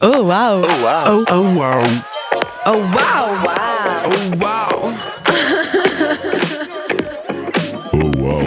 [0.00, 0.62] Oh wow.
[0.62, 1.02] Oh wow.
[1.06, 1.82] Oh, oh wow.
[2.66, 3.26] Oh wow.
[3.42, 4.04] Wow.
[4.04, 4.94] Oh wow.
[7.92, 8.44] Oh wow.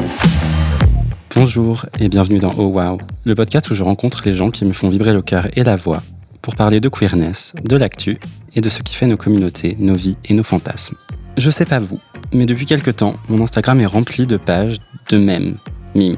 [1.36, 4.72] Bonjour et bienvenue dans Oh Wow, le podcast où je rencontre les gens qui me
[4.72, 6.02] font vibrer le cœur et la voix
[6.42, 8.18] pour parler de queerness, de l'actu
[8.56, 10.96] et de ce qui fait nos communautés, nos vies et nos fantasmes.
[11.36, 12.00] Je sais pas vous,
[12.32, 14.78] mais depuis quelques temps, mon Instagram est rempli de pages
[15.10, 15.58] de mèmes,
[15.96, 16.16] memes,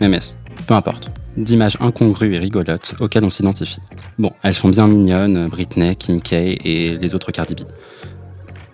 [0.00, 0.18] memes,
[0.66, 3.80] peu importe, d'images incongrues et rigolotes auxquelles on s'identifie.
[4.18, 7.60] Bon, elles sont bien mignonnes, Britney, Kim K et les autres Cardi B.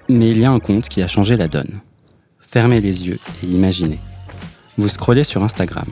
[0.09, 1.80] Mais il y a un compte qui a changé la donne.
[2.41, 3.99] Fermez les yeux et imaginez.
[4.79, 5.87] Vous scrollez sur Instagram,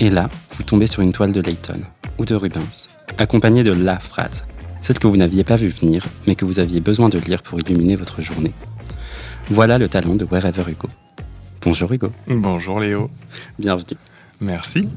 [0.00, 1.82] et là, vous tombez sur une toile de Layton
[2.18, 4.44] ou de Rubens, accompagnée de la phrase,
[4.80, 7.60] celle que vous n'aviez pas vu venir, mais que vous aviez besoin de lire pour
[7.60, 8.52] illuminer votre journée.
[9.48, 10.88] Voilà le talent de Wherever Hugo.
[11.62, 13.10] Bonjour Hugo, Bonjour Léo.
[13.58, 13.98] bienvenue.
[14.40, 14.88] Merci.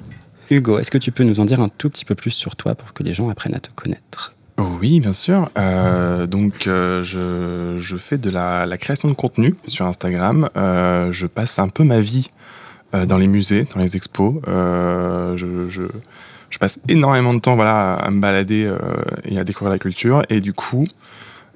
[0.49, 2.75] Hugo, est-ce que tu peux nous en dire un tout petit peu plus sur toi
[2.75, 4.33] pour que les gens apprennent à te connaître?
[4.57, 5.49] Oui, bien sûr.
[5.57, 10.50] Euh, donc, euh, je, fais de la, création de contenu sur Instagram.
[10.55, 12.31] Euh, je passe un peu ma vie
[13.08, 14.35] dans les musées, dans les expos.
[14.45, 18.72] Je, je, passe énormément de temps voilà, à me balader
[19.25, 20.23] et à découvrir la culture.
[20.30, 20.85] Et du coup,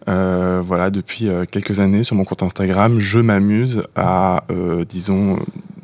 [0.08, 4.46] voilà, depuis quelques années sur mon compte Instagram, je m'amuse à,
[4.90, 5.38] disons,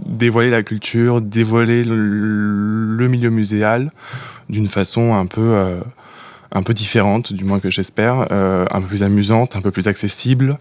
[0.05, 3.91] dévoiler la culture, dévoiler le, le milieu muséal
[4.49, 5.79] d'une façon un peu, euh,
[6.51, 9.87] un peu différente, du moins que j'espère, euh, un peu plus amusante, un peu plus
[9.87, 10.57] accessible,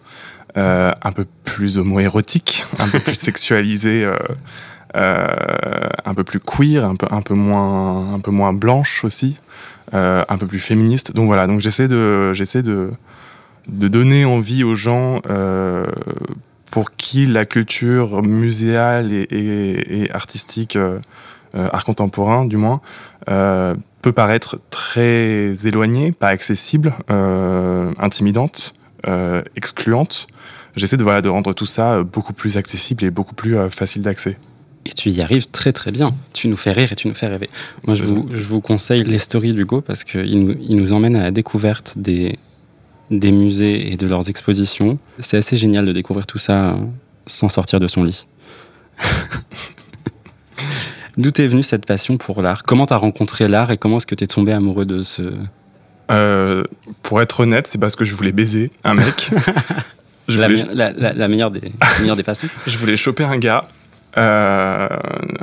[0.57, 4.09] euh, un peu plus homo-érotique, un peu plus sexualisée,
[4.95, 9.37] un peu plus queer, un peu, un peu, moins, un peu moins blanche aussi,
[9.93, 11.15] un peu plus féministe.
[11.15, 12.91] Donc voilà, donc j'essaie de, j'essaie de,
[13.69, 15.21] de donner envie aux gens
[16.73, 20.99] pour qui la culture muséale et, et- et artistique, euh,
[21.55, 22.81] euh, art contemporain du moins,
[23.31, 28.75] euh, peut paraître très éloignée, pas accessible, euh, intimidante,
[29.57, 30.27] excluante.
[30.77, 34.39] J'essaie de, voilà, de rendre tout ça beaucoup plus accessible et beaucoup plus facile d'accès.
[34.87, 36.15] Et tu y arrives très très bien.
[36.33, 37.51] Tu nous fais rire et tu nous fais rêver.
[37.87, 40.93] Moi, je Je- vous, je vous conseille les stories d'Hugo parce qu'il nous, il nous
[40.93, 42.39] emmène à la découverte des,
[43.11, 44.99] des musées et de leurs expositions.
[45.19, 46.75] C'est assez génial de découvrir tout ça euh,
[47.27, 48.27] sans sortir de son lit.
[51.19, 52.63] D'où t'es venue cette passion pour l'art?
[52.63, 55.35] Comment t'as rencontré l'art et comment est-ce que t'es tombé amoureux de ce...
[56.11, 56.65] Euh,
[57.03, 59.31] pour être honnête, c'est parce que je voulais baiser un mec.
[60.29, 62.97] je, la, voulais, me- la- la- la meilleure des, la meilleure des façons je voulais
[62.97, 63.69] choper un gars,
[64.19, 64.89] euh,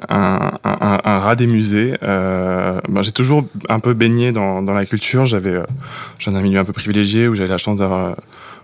[0.09, 1.95] un, rat des musées.
[2.03, 5.25] Euh, ben, j'ai toujours un peu baigné dans, la culture.
[5.25, 5.63] J'avais, euh,
[6.19, 8.15] j'en ai un milieu un peu privilégié où j'avais la chance d'avoir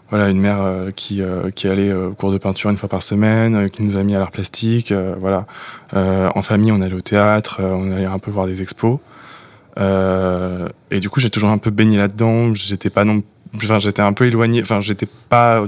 [0.09, 3.97] voilà, une mère qui, allait au cours de peinture une fois par semaine, qui nous
[3.97, 4.93] a mis à l'art plastique.
[5.19, 5.45] voilà.
[5.93, 8.99] En famille, on allait au théâtre, on allait un peu voir des expos.
[9.77, 12.53] Et du coup, j'ai toujours un peu baigné là-dedans.
[12.53, 13.23] J'étais pas non,
[13.55, 14.61] enfin, j'étais un peu éloigné.
[14.61, 15.63] Enfin, j'étais pas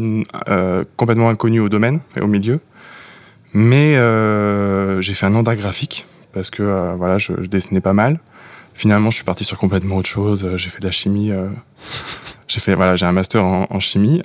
[0.96, 2.60] complètement inconnu au domaine et au milieu.
[3.60, 8.20] Mais euh, j'ai fait un an graphique parce que euh, voilà, je, dessinais pas mal.
[8.76, 10.46] Finalement, je suis parti sur complètement autre chose.
[10.46, 11.32] Euh, J'ai fait de la chimie.
[12.48, 14.22] j'ai fait voilà, j'ai un master en, en chimie,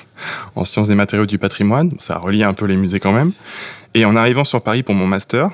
[0.54, 1.92] en sciences des matériaux du patrimoine.
[1.98, 3.32] Ça relie un peu les musées quand même.
[3.94, 5.48] Et en arrivant sur Paris pour mon master,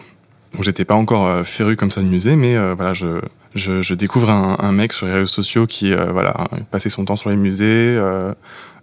[0.55, 3.21] donc j'étais pas encore euh, féru comme ça de musée, mais euh, voilà, je,
[3.55, 6.35] je, je découvre un, un mec sur les réseaux sociaux qui euh, voilà
[6.71, 8.33] passait son temps sur les musées, euh,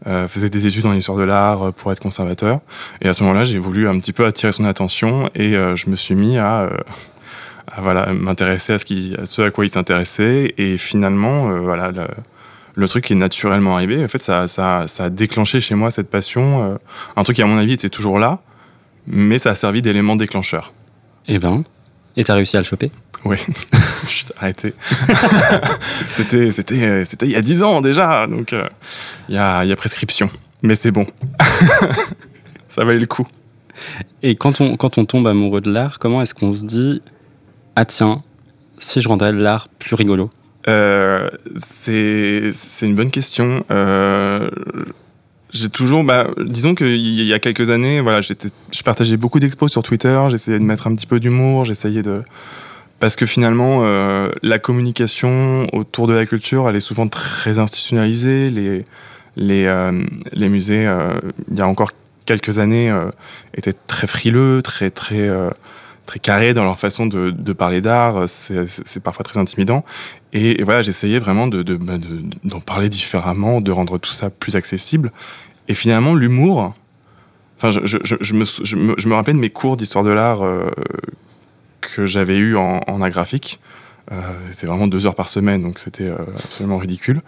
[0.08, 2.62] euh, faisait des études en histoire de l'art pour être conservateur.
[3.02, 5.96] Et à ce moment-là, j'ai voulu un petit peu attirer son attention et je me
[5.96, 6.70] suis mis à,
[7.68, 10.54] à, voilà m'intéresser à ce qui, à ce à quoi il s'intéressait.
[10.58, 11.92] Et finalement, voilà.
[11.92, 12.08] Le,
[12.76, 14.04] le truc est naturellement arrivé.
[14.04, 16.78] En fait, ça, ça, ça a déclenché chez moi cette passion.
[17.16, 18.38] un truc qui, à mon avis, était toujours là,
[19.08, 20.74] mais ça a servi d'élément déclencheur.
[21.28, 21.64] Eh ben,
[22.16, 22.92] et t'as réussi à le choper?
[23.26, 23.38] Oui,
[24.08, 24.74] Chut, arrêtez.
[26.12, 28.68] c'était, c'était, euh, c'était il y a 10 ans déjà, donc euh,
[29.30, 30.30] il y, a, il y a prescription.
[30.64, 31.06] Mais c'est bon.
[32.70, 33.28] ça valait le coup.
[34.24, 37.02] Et quand on, quand on tombe amoureux de l'art, comment est-ce qu'on se dit
[37.76, 38.24] Ah tiens,
[38.78, 40.32] si je rendrais l'art plus rigolo?
[40.68, 43.64] Euh, c'est, c'est une bonne question.
[43.72, 44.50] Euh,
[45.52, 49.82] j'ai toujours, bah, disons qu'il y a quelques années, voilà, je partageais beaucoup d'expos sur
[49.82, 52.24] Twitter, j'essayais de mettre un petit peu d'humour, j'essayais de.
[53.00, 58.50] Parce que finalement, euh, la communication autour de la culture, elle est souvent très institutionnalisée.
[58.50, 58.86] Les,
[59.36, 60.04] les, euh,
[60.34, 61.20] les musées, euh,
[61.52, 61.92] il y a encore
[62.26, 62.94] quelques années,
[63.54, 65.30] étaient très frileux, très, très,
[66.08, 68.24] très carrés dans leur façon de, parler d'art.
[68.28, 69.86] C'est parfois très intimidant.
[70.34, 75.12] Et, voilà, j'essayais vraiment bah, de- d'en parler différemment, de rendre tout ça plus accessible.
[75.68, 76.74] Et finalement, l'humour.
[77.58, 80.70] Enfin, je, me, rappelais de mes cours d'histoire de l'art euh,
[81.82, 83.02] que j'avais eu en, en.
[83.02, 84.22] Euh,
[84.52, 87.22] c'était vraiment deux heures par semaine, donc c'était euh, absolument ridicule.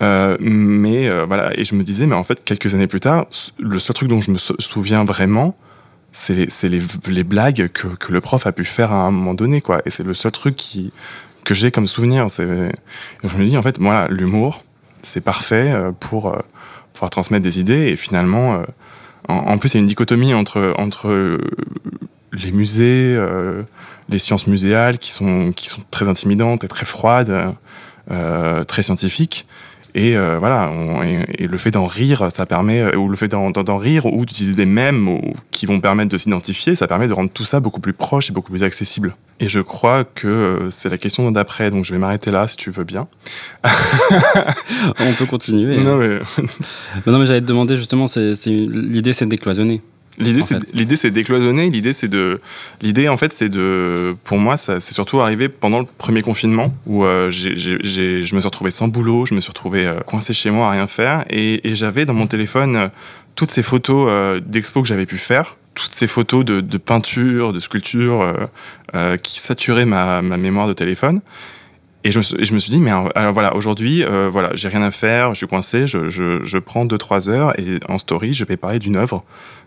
[0.00, 3.26] Mais voilà, et je me disais, mais en fait, quelques années plus tard,
[3.58, 5.56] le seul truc dont je me souviens vraiment,
[6.12, 6.34] c'est
[6.68, 9.82] les, blagues que, le prof a pu faire à un moment donné, quoi.
[9.84, 10.62] Et c'est le seul truc
[11.44, 12.26] que j'ai comme souvenir.
[12.28, 14.64] je me dis, en fait, moi, l'humour,
[15.02, 16.36] c'est parfait euh, pour
[16.92, 17.88] pouvoir transmettre des idées.
[17.88, 18.62] Et finalement,
[19.28, 21.38] en, en, plus, il y a une dichotomie entre,
[22.32, 23.18] les musées,
[24.08, 25.52] les sciences muséales qui sont
[25.90, 27.54] très intimidantes et très froides,
[28.08, 29.46] très scientifiques.
[29.98, 30.70] Et euh, voilà,
[31.04, 34.64] et, le fait d'en rire, ça permet, ou le fait d'en rire, ou d'utiliser des
[34.64, 35.18] mèmes
[35.50, 38.32] qui vont permettre de s'identifier, ça permet de rendre tout ça beaucoup plus proche et
[38.32, 39.16] beaucoup plus accessible.
[39.40, 42.56] Et je crois que euh, c'est la question d'après, donc je vais m'arrêter là si
[42.56, 43.08] tu veux bien.
[43.64, 45.78] On peut continuer.
[45.78, 46.20] Non mais,
[47.04, 48.04] non, mais j'allais te demander justement,
[48.46, 49.82] l'idée c'est de décloisonner.
[50.18, 51.70] L'idée, c'est l'idée, c'est décloisonner.
[51.70, 52.40] L'idée, c'est de,
[52.82, 56.74] l'idée en fait, c'est de, pour moi, ça, c'est surtout arrivé pendant le premier confinement
[56.86, 60.34] où euh, j'ai, je me suis retrouvé sans boulot, je me suis retrouvé euh, coincé
[60.34, 62.88] chez moi à rien faire, et, et j'avais dans mon téléphone euh,
[63.36, 67.60] toutes ces photos d'expos que j'avais pu faire, toutes ces photos de, de peinture, de
[67.60, 68.34] sculpture
[69.22, 71.20] qui saturaient ma, ma, mémoire de téléphone.
[72.02, 75.34] Et je, je, me suis dit, mais alors, voilà, aujourd'hui, voilà, j'ai rien à faire,
[75.34, 78.80] je suis coincé, je, je, je prends 2-3 heures et en story, je vais parler
[78.80, 79.57] d'une œuvre euh,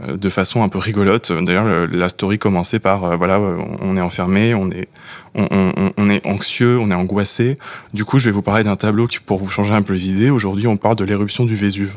[0.00, 1.32] de façon un peu rigolote.
[1.32, 4.88] D'ailleurs, la story commençait par euh, voilà, on est enfermé, on est,
[5.34, 7.58] on, est anxieux, on est angoissé.
[7.92, 10.08] Du coup, je vais vous parler d'un tableau qui, pour vous changer un peu les
[10.08, 11.96] idées, aujourd'hui, on parle de l'éruption du Vésuve.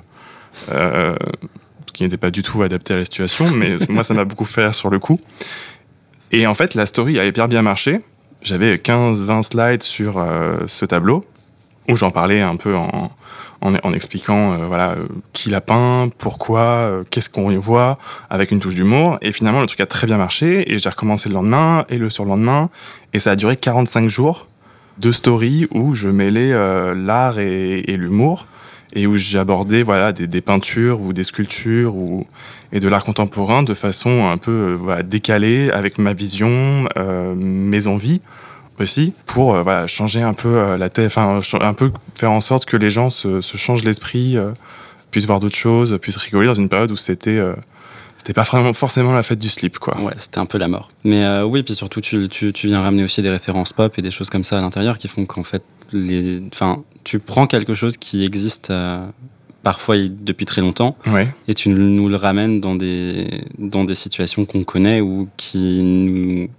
[0.71, 1.15] Euh,
[1.87, 4.45] ce qui n'était pas du tout adapté à la situation, mais moi, ça m'a beaucoup
[4.45, 5.19] fait sur le coup.
[6.31, 8.01] Et en fait, la story a hyper bien marché.
[8.43, 10.23] J'avais 15-20 slides sur
[10.67, 11.25] ce tableau,
[11.89, 13.09] où j'en parlais un peu en,
[13.61, 17.97] en, expliquant euh, voilà euh, qui l'a peint, pourquoi, euh, qu'est-ce qu'on y voit,
[18.29, 19.17] avec une touche d'humour.
[19.21, 20.71] Et finalement, le truc a très bien marché.
[20.71, 22.69] Et j'ai recommencé le lendemain et le surlendemain.
[23.13, 24.47] Et ça a duré 45 jours
[24.97, 26.51] de story où je mêlais
[26.95, 28.47] l'art et, l'humour
[28.93, 32.25] et où abordé voilà des, peintures ou des sculptures ou
[32.71, 36.89] et de l'art contemporain de façon un peu décalée avec ma vision,
[37.35, 38.21] mes envies
[38.79, 42.41] aussi pour euh, voilà, changer un peu euh, la tête, enfin un peu faire en
[42.41, 44.51] sorte que les gens se, se changent l'esprit, euh,
[45.11, 47.39] puissent voir d'autres choses, puissent rigoler dans une période où c'était
[48.17, 49.99] c'était pas forcément la fête du slip quoi.
[50.01, 50.89] Ouais, c'était un peu la mort.
[51.03, 54.11] Mais oui, puis surtout tu, tu, tu, viens ramener aussi des références pop et des
[54.11, 55.63] choses comme ça à l'intérieur qui font qu'en fait
[55.93, 58.73] les enfin tu prends quelque chose qui existe
[59.63, 61.33] parfois depuis très longtemps ouais.
[61.47, 66.49] et tu nous le ramènes dans des dans des situations qu'on connaît ou qui nous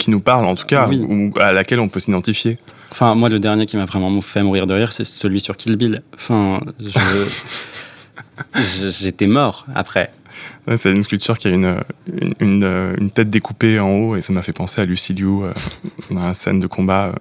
[0.00, 2.58] qui nous parle en tout cas, ou à laquelle on peut s'identifier.
[2.90, 5.76] Enfin, moi, le dernier qui m'a vraiment fait mourir de rire, c'est celui sur Kill
[5.76, 6.02] Bill.
[6.14, 6.60] Enfin,
[8.54, 10.10] j'étais mort après.
[10.76, 11.76] C'est une sculpture qui a une,
[12.40, 15.52] une, une, tête découpée en haut et ça m'a fait penser à Lucy Liu euh,
[16.10, 17.14] dans la scène de combat.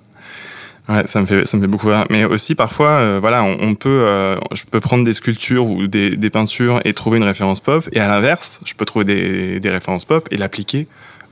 [0.88, 2.06] Ouais, ça me fait, ça me fait beaucoup rire.
[2.10, 6.18] Mais aussi, parfois, euh, voilà, on, peut, euh, je peux prendre des sculptures ou des,
[6.18, 7.88] des, peintures et trouver une référence pop.
[7.92, 10.88] Et à l'inverse, je peux trouver des, des références pop et l'appliquer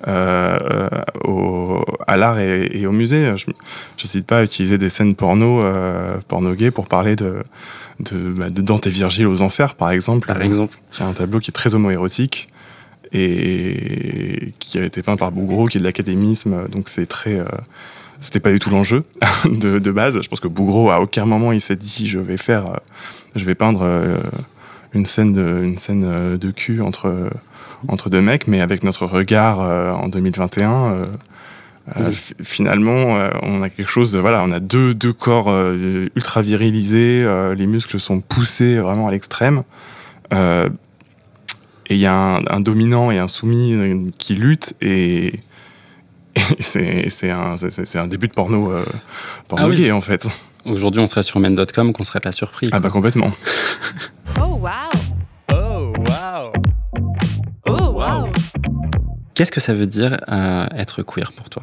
[0.07, 0.89] euh,
[1.23, 3.33] au, à l'art et, au musée.
[3.35, 3.45] Je
[4.03, 7.37] n'hésite pas à utiliser des scènes porno, euh, porno gay pour parler de,
[7.99, 10.27] de, bah, de, Dante et Virgile aux enfers, par exemple.
[10.27, 10.77] Par exemple.
[10.91, 12.49] Qui est un tableau qui est très homoérotique
[13.11, 16.67] et qui a été peint par Bougro, qui est de l'académisme.
[16.69, 17.39] Donc c'est très.
[17.39, 17.45] Euh,
[18.19, 19.03] c'était pas du tout l'enjeu
[19.45, 20.19] de, de, base.
[20.21, 22.67] Je pense que Bougro, à aucun moment, il s'est dit je vais faire.
[22.67, 22.75] Euh,
[23.35, 23.85] je vais peindre
[24.93, 27.29] une scène de, une scène de cul entre
[27.87, 30.71] entre deux mecs, mais avec notre regard euh, en 2021.
[30.71, 31.05] Euh,
[31.97, 32.11] euh,
[32.43, 37.97] finalement, on a quelque chose, voilà, on a deux, deux corps ultra virilisés, les muscles
[37.97, 39.63] sont poussés vraiment à l'extrême.
[40.33, 40.67] et
[41.89, 45.39] il y a un, dominant et un soumis qui luttent et,
[46.59, 47.55] c'est un,
[47.95, 48.73] un, début de porno,
[49.47, 50.27] porno ah gay en fait.
[50.65, 52.67] Aujourd'hui, on serait sur men.com, qu'on serait pas surpris.
[52.73, 53.31] Ah bah complètement.
[54.41, 54.86] oh wow
[59.37, 61.61] Qu'est-ce que ça veut dire euh, être queer pour toi?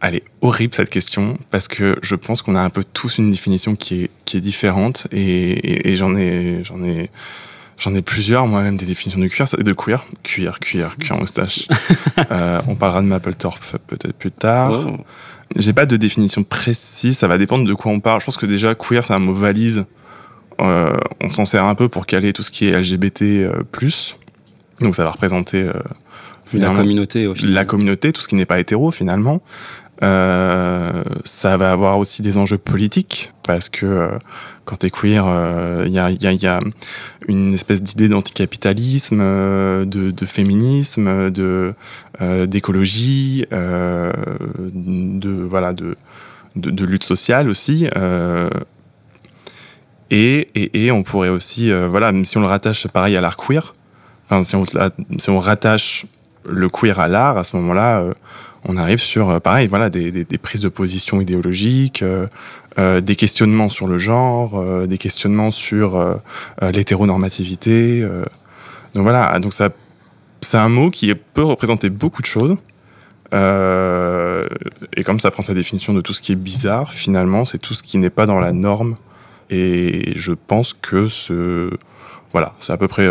[0.00, 3.32] Elle est horrible cette question parce que je pense qu'on a un peu tous une
[3.32, 7.10] définition qui est, qui est différente et, j'en ai, j'en ai,
[7.78, 11.66] j'en ai plusieurs moi-même des définitions de queer, de queer, queer, queer, queer moustache.
[12.30, 14.84] euh, on parlera de Mapplethorpe peut-être plus tard.
[14.86, 14.98] Oh.
[15.56, 18.20] J'ai pas de définition précise, ça va dépendre de quoi on parle.
[18.20, 19.84] Je pense que déjà queer c'est un mot valise.
[20.60, 23.22] Euh, on s'en sert un peu pour caler tout ce qui est LGBT+.
[23.22, 23.64] Euh,
[24.80, 25.72] donc ça va représenter euh,
[26.52, 29.40] la communauté, au la communauté, tout ce qui n'est pas hétéro finalement.
[30.02, 34.08] Euh, ça va avoir aussi des enjeux politiques parce que euh,
[34.64, 35.24] quand t'es queer,
[35.86, 36.60] il y a, y, a,
[37.28, 41.74] une espèce d'idée d'anticapitalisme, de, de, féminisme, de
[42.20, 44.12] d'écologie, de
[45.48, 45.96] voilà de
[46.54, 47.88] de, lutte sociale aussi.
[50.10, 53.36] Et, et, et, on pourrait aussi, voilà, même si on le rattache pareil à l'art
[53.36, 53.74] queer,
[54.42, 56.06] si on, rattache
[56.44, 58.04] le queer à l'art, à ce moment-là,
[58.64, 62.04] on arrive sur, pareil, voilà, des, prises de position idéologiques,
[62.78, 66.14] euh, des questionnements sur le genre, euh, des questionnements sur euh,
[66.62, 68.00] l'hétéronormativité.
[68.94, 69.68] donc voilà, donc ça,
[70.40, 72.56] c'est un mot qui peut représenter beaucoup de choses.
[73.32, 77.74] et comme ça prend sa définition de tout ce qui est bizarre, finalement, c'est tout
[77.74, 78.96] ce qui n'est pas dans la norme.
[79.50, 81.70] Et je pense que ce,
[82.32, 83.06] voilà, c'est à peu près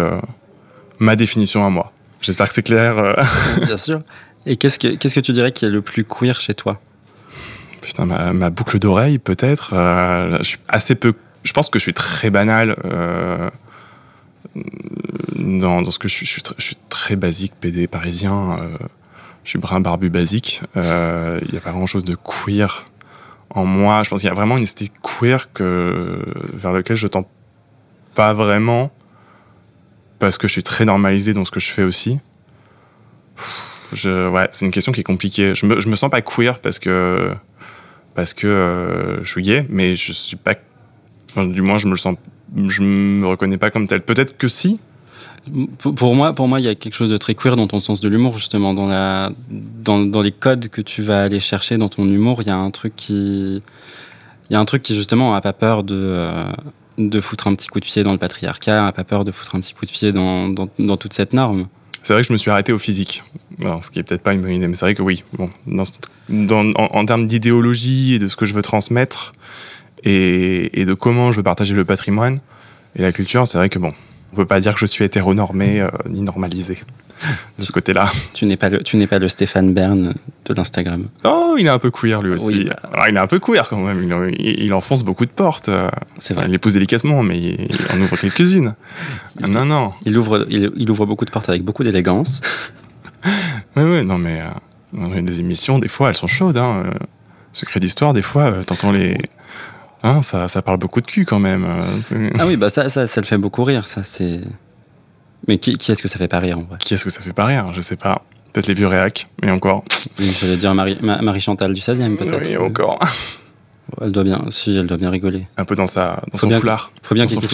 [1.01, 1.91] ma définition à moi.
[2.22, 3.15] J'espère que c'est clair.
[3.65, 4.01] Bien sûr.
[4.46, 6.79] Et qu'est-ce que, qu'est-ce que tu dirais qui est le plus queer chez toi?
[7.81, 9.74] Putain, ma, boucle d'oreille, peut-être.
[9.74, 11.13] Euh, je suis assez peu.
[11.43, 13.50] Je pense que je suis très banal euh,
[15.36, 16.25] dans, ce que je suis.
[16.27, 18.60] Je suis, très basique, PD parisien.
[18.62, 18.77] Euh,
[19.43, 20.62] je suis brun barbu basique.
[20.75, 20.81] Il
[21.51, 22.86] n'y a pas grand-chose de queer
[23.50, 24.03] en moi.
[24.03, 27.27] Je pense qu'il y a vraiment une esthétique queer que, vers lequel je tends
[28.13, 28.91] pas vraiment
[30.21, 32.19] parce que je suis très normalisé dans ce que je fais aussi.
[34.05, 35.53] Ouais, c'est une question qui est compliquée.
[35.55, 37.33] Je me, je me sens pas queer parce que
[38.13, 40.53] parce que euh, je suis gay, mais je suis pas.
[41.35, 42.15] Du moins, je me sens,
[42.55, 44.01] je me reconnais pas comme tel.
[44.01, 44.79] Peut-être que si.
[45.79, 47.99] Pour moi, pour moi, il y a quelque chose de très queer dans ton sens
[47.99, 51.89] de l'humour, justement, dans la, dans, dans, les codes que tu vas aller chercher dans
[51.89, 52.43] ton humour.
[52.43, 53.63] Il y a un truc qui,
[54.49, 55.95] il y a un truc qui justement a pas peur de.
[55.95, 56.43] Euh,
[56.98, 59.55] de foutre un petit coup de pied dans le patriarcat, a pas peur de foutre
[59.55, 61.67] un petit coup de pied dans, dans, toute cette norme.
[62.03, 63.24] C'est vrai que je me suis arrêté au physique.
[63.60, 65.24] ce qui est peut-être pas une bonne idée, mais c'est vrai que oui.
[65.33, 69.33] Bon, dans, en, termes d'idéologie et de ce que je veux transmettre
[70.03, 72.39] et, de comment je veux partager le patrimoine
[72.95, 73.93] et la culture, c'est vrai que bon,
[74.31, 76.79] on peut pas dire que je suis hétéronormé euh, ni normalisé
[77.59, 78.11] de ce côté-là.
[78.33, 80.13] Tu n'es pas le, tu n'es pas le Stéphane Bern
[80.45, 81.07] de l'Instagram.
[81.23, 82.67] Oh, il est un peu queer lui aussi.
[82.93, 84.33] Ah, il est un peu queer quand même.
[84.39, 85.69] Il, enfonce beaucoup de portes.
[86.17, 86.45] C'est vrai.
[86.47, 88.73] il les pousse délicatement, mais il, en ouvre quelques-unes.
[89.39, 89.93] non, non.
[90.05, 92.41] Il ouvre, il, ouvre beaucoup de portes avec beaucoup d'élégance.
[93.75, 94.41] oui, oui, non, mais
[94.97, 96.57] euh, des émissions, des fois, elles sont chaudes.
[96.57, 96.83] Hein.
[96.85, 96.91] Euh,
[97.53, 99.17] secret d'histoire, des fois, euh, t'entends les.
[100.03, 101.67] Hein, ça, ça parle beaucoup de cul quand même.
[102.39, 103.88] ah oui, bah ça, ça, ça le fait beaucoup rire.
[103.88, 104.41] Ça, c'est.
[105.48, 106.77] Mais qui, est-ce que ça fait pas rire en vrai?
[106.79, 107.72] Qui est-ce que ça fait pas rire?
[107.74, 108.24] Je sais pas.
[108.53, 109.84] Peut-être les vieux réacs, mais encore.
[110.20, 112.50] Je vais dire Marie, Marie Chantal du 16e peut-être.
[112.50, 113.00] Oui, encore.
[114.00, 115.48] Elle doit bien, si elle doit bien rigoler.
[115.58, 116.91] Un peu dans sa, dans son foulard.
[117.03, 117.48] Faut bien qu'il y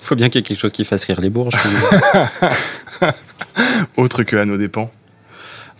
[0.00, 1.54] Faut bien y ait quelque chose qui fasse rire les bourges.
[3.96, 4.90] Autre que à nos dépens.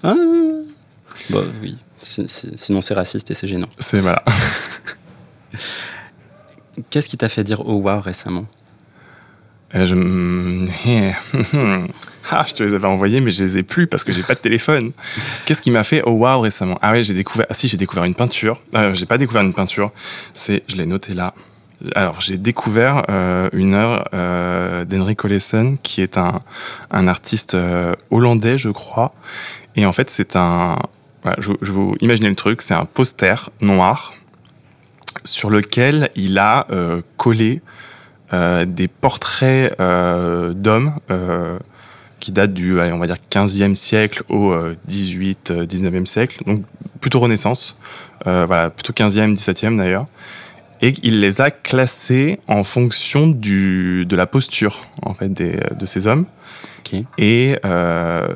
[0.03, 0.15] Ah.
[1.31, 1.79] Bah oui.
[2.01, 3.69] sinon c'est raciste et c'est gênant.
[3.79, 4.25] C'est voilà.
[6.91, 8.47] Qu'est-ce qui t'a fait dire oh wow récemment?
[9.75, 9.95] Euh, je...
[12.31, 14.35] ah, je te les avais envoyés, mais je les ai plus parce que j'ai pas
[14.35, 14.93] de téléphone.
[15.45, 16.79] Qu'est-ce qui m'a fait oh wow récemment?
[16.83, 17.47] Ah ouais, j'ai découvert.
[17.51, 18.63] Ah si, j'ai découvert une peinture.
[18.75, 19.93] Euh, j'ai pas découvert une peinture.
[20.35, 21.35] C'est, je l'ai noté là.
[21.95, 25.21] Alors, j'ai découvert euh, une œuvre euh, d'Henrik
[25.83, 26.41] qui est un,
[26.91, 29.15] un artiste euh, hollandais, je crois.
[29.77, 30.77] Et en fait, c'est un.
[31.39, 32.63] Je vous imaginez le truc.
[32.63, 34.15] C'est un poster noir
[35.25, 36.67] sur lequel il a
[37.17, 37.63] collé
[38.33, 41.61] euh, des portraits euh, d'hommes euh,
[42.19, 44.53] qui datent du, on va dire, 15e siècle au
[44.87, 46.65] 18, 19e siècle, donc
[47.01, 47.79] plutôt Renaissance,
[48.25, 50.07] voilà, plutôt 15e, 17e d'ailleurs.
[50.83, 55.87] Et il les a classés en fonction du, de la posture en fait, des, de
[55.87, 56.27] ces hommes.
[57.19, 58.29] Et euh,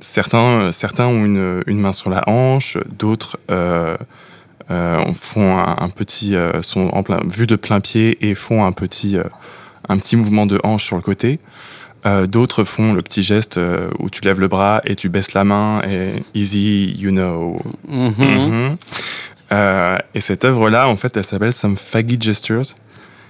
[0.00, 3.96] certains, certains ont une, une, main sur la hanche, d'autres euh,
[4.70, 8.72] euh, font un, petit, euh, sont en plein, vus de plein pied et font un
[8.72, 9.24] petit, euh,
[9.88, 11.40] un petit mouvement de hanche sur le côté.
[12.26, 13.60] D'autres font le petit geste
[13.98, 17.60] où tu lèves le bras et tu baisses la main et easy, you know.
[17.86, 18.78] Mm-hmm.
[19.50, 19.98] Mm-hmm.
[20.14, 22.62] et cette œuvre-là, en fait, elle s'appelle Some Faggy Gestures.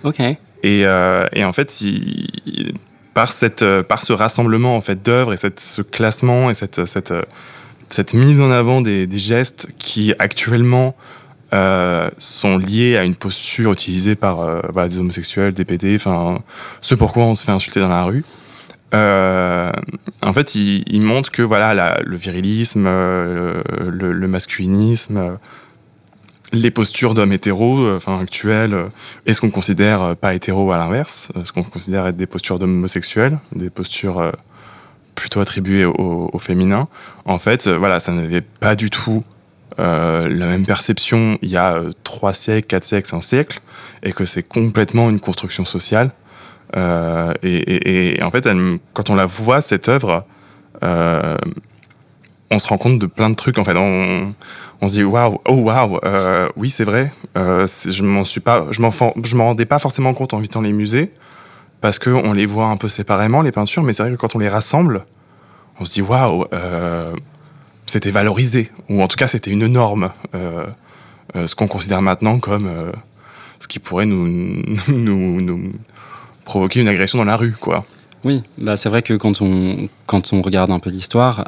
[0.05, 0.21] Ok.
[0.63, 2.75] Et, et en fait, il,
[3.15, 7.13] par, cette, par ce rassemblement en fait, d'œuvres et cette, ce classement et cette, cette,
[7.89, 10.95] cette mise en avant des, des gestes qui actuellement
[11.55, 16.43] euh, sont liés à une posture utilisée par euh, des homosexuels, des PD, enfin,
[16.83, 18.23] ce pourquoi on se fait insulter dans la rue.
[18.95, 19.73] Euh,
[20.21, 25.39] en fait, il, il, montre que voilà, le virilisme, le, masculinisme,
[26.53, 28.77] les postures d'hommes hétéros, enfin actuelles,
[29.25, 31.31] est-ce qu'on considère pas hétéro à l'inverse?
[31.41, 34.33] Est-ce qu'on considère être des postures d'hommes homosexuels, des postures
[35.15, 36.89] plutôt attribuées au, au, féminin?
[37.25, 39.25] En fait, voilà, ça n'avait pas du tout
[39.79, 43.61] euh, la même perception il y a euh, trois siècles, quatre siècles, un siècle,
[44.03, 46.11] et que c'est complètement une construction sociale.
[46.77, 48.49] Euh, et, en fait,
[48.93, 50.27] quand on la voit, cette œuvre,
[50.83, 53.59] on se rend compte de plein de trucs.
[53.59, 54.35] En fait, on,
[54.81, 56.01] on se dit waouh, oh waouh,
[56.57, 57.13] oui c'est vrai.
[57.37, 60.73] Je m'en suis pas, je m'en, je m'en rendais pas forcément compte en visitant les
[60.73, 61.13] musées
[61.81, 64.35] parce que on les voit un peu séparément les peintures, mais c'est vrai que quand
[64.35, 65.07] on les rassemble,
[65.79, 66.47] on se dit waouh,
[67.91, 70.11] c'était valorisé ou en tout cas c'était une norme.
[70.35, 70.67] Euh,
[71.37, 72.91] euh, ce qu'on considère maintenant comme euh,
[73.59, 74.27] ce qui pourrait nous,
[74.89, 75.73] nous, nous
[76.45, 77.85] provoquer une agression dans la rue, quoi.
[78.25, 81.45] Oui, bah c'est vrai que quand on, quand on regarde un peu l'histoire,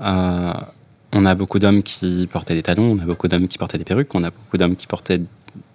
[1.13, 3.85] on a beaucoup d'hommes qui portaient des talons, on a beaucoup d'hommes qui portaient des
[3.85, 5.21] perruques, on a beaucoup d'hommes qui portaient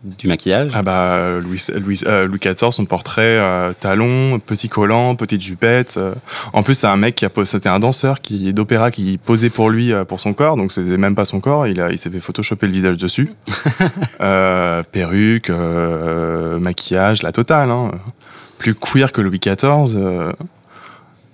[0.05, 0.71] du maquillage?
[0.75, 5.95] Ah bah Louis, Louis, euh, Louis XIV, son portrait, euh, talon, petit collant, petite jupette.
[5.97, 6.13] euh.
[6.53, 9.49] En plus, c'est un mec qui a posé, c'était un danseur qui d'opéra qui posait
[9.49, 11.65] pour lui euh, pour son corps, donc c'était même pas son corps.
[11.67, 13.31] Il a, il s'est fait photoshopper le visage dessus.
[14.21, 17.69] Euh, perruque, euh, maquillage, la totale.
[17.69, 17.91] Hein.
[18.57, 19.95] Plus queer que Louis XIV.
[19.97, 20.31] euh.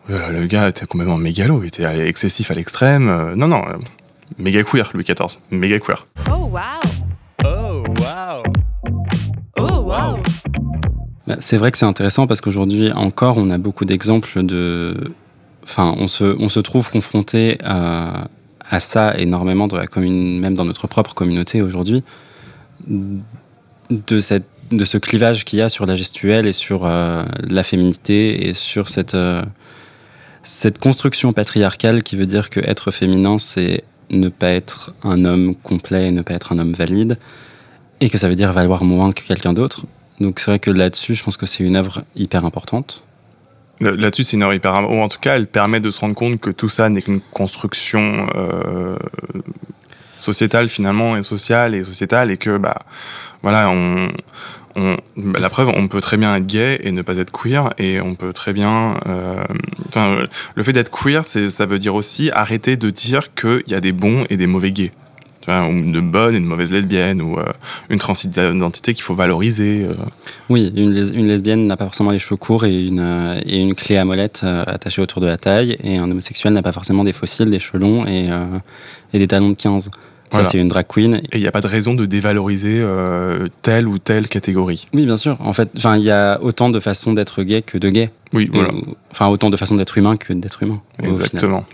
[0.09, 3.07] Euh, Le gars était complètement mégalo, il était excessif à l'extrême.
[3.09, 3.35] euh.
[3.35, 3.77] Non, non, euh,
[4.39, 6.07] méga queer Louis XIV, méga queer.
[6.31, 6.90] Oh wow.
[11.39, 14.95] C'est vrai que c'est intéressant parce qu'aujourd'hui encore, on a beaucoup d'exemples de.
[15.63, 18.27] Enfin, on se, on se trouve confronté à,
[18.79, 22.03] ça énormément même dans notre propre communauté aujourd'hui,
[22.87, 27.63] de, cette, de ce clivage qu'il y a sur la gestuelle et sur euh, la
[27.63, 29.43] féminité et sur cette, euh,
[30.43, 35.55] cette construction patriarcale qui veut dire que être féminin, c'est ne pas être un homme
[35.55, 37.17] complet et ne pas être un homme valide,
[37.99, 39.85] et que ça veut dire valoir moins que quelqu'un d'autre.
[40.21, 43.03] Donc c'est vrai que là-dessus, je pense que c'est une œuvre hyper importante.
[43.79, 44.73] Là- Là-dessus, c'est une heure hyper.
[44.89, 47.21] Ou en tout cas, elle permet de se rendre compte que tout ça n'est qu'une
[47.21, 48.95] construction euh,
[50.17, 52.83] sociétale finalement, et sociale et sociétale, et que bah
[53.41, 53.73] voilà,
[54.75, 57.99] bah, la preuve, on peut très bien être gay et ne pas être queer, et
[57.99, 58.99] on peut très bien.
[59.07, 59.43] euh,
[60.55, 63.91] le fait d'être queer, ça veut dire aussi arrêter de dire qu'il y a des
[63.91, 64.91] bons et des mauvais gays.
[65.41, 67.45] Tu vois, ou de bonnes et de mauvaises lesbiennes, ou euh,
[67.89, 69.83] une transidentité qu'il faut valoriser.
[69.89, 69.95] euh.
[70.49, 73.59] Oui, une, les- une lesbienne n'a pas forcément les cheveux courts et une, euh, et
[73.59, 77.03] une clé à molette attachée autour de la taille, et un homosexuel n'a pas forcément
[77.03, 78.29] des fossiles, des cheveux longs et,
[79.13, 79.85] et des talons de 15.
[79.85, 79.89] Ça,
[80.37, 80.47] Voilà.
[80.49, 81.15] c'est une drag queen.
[81.15, 84.87] Et il n'y a pas de raison de dévaloriser euh, telle ou telle catégorie.
[84.93, 85.35] Oui, bien sûr.
[85.41, 88.11] En fait, il y a autant de façons d'être gay que de gay.
[88.31, 88.69] Oui, voilà.
[89.11, 90.79] Enfin, autant de façons d'être humain que d'être humain.
[91.03, 91.65] Exactement.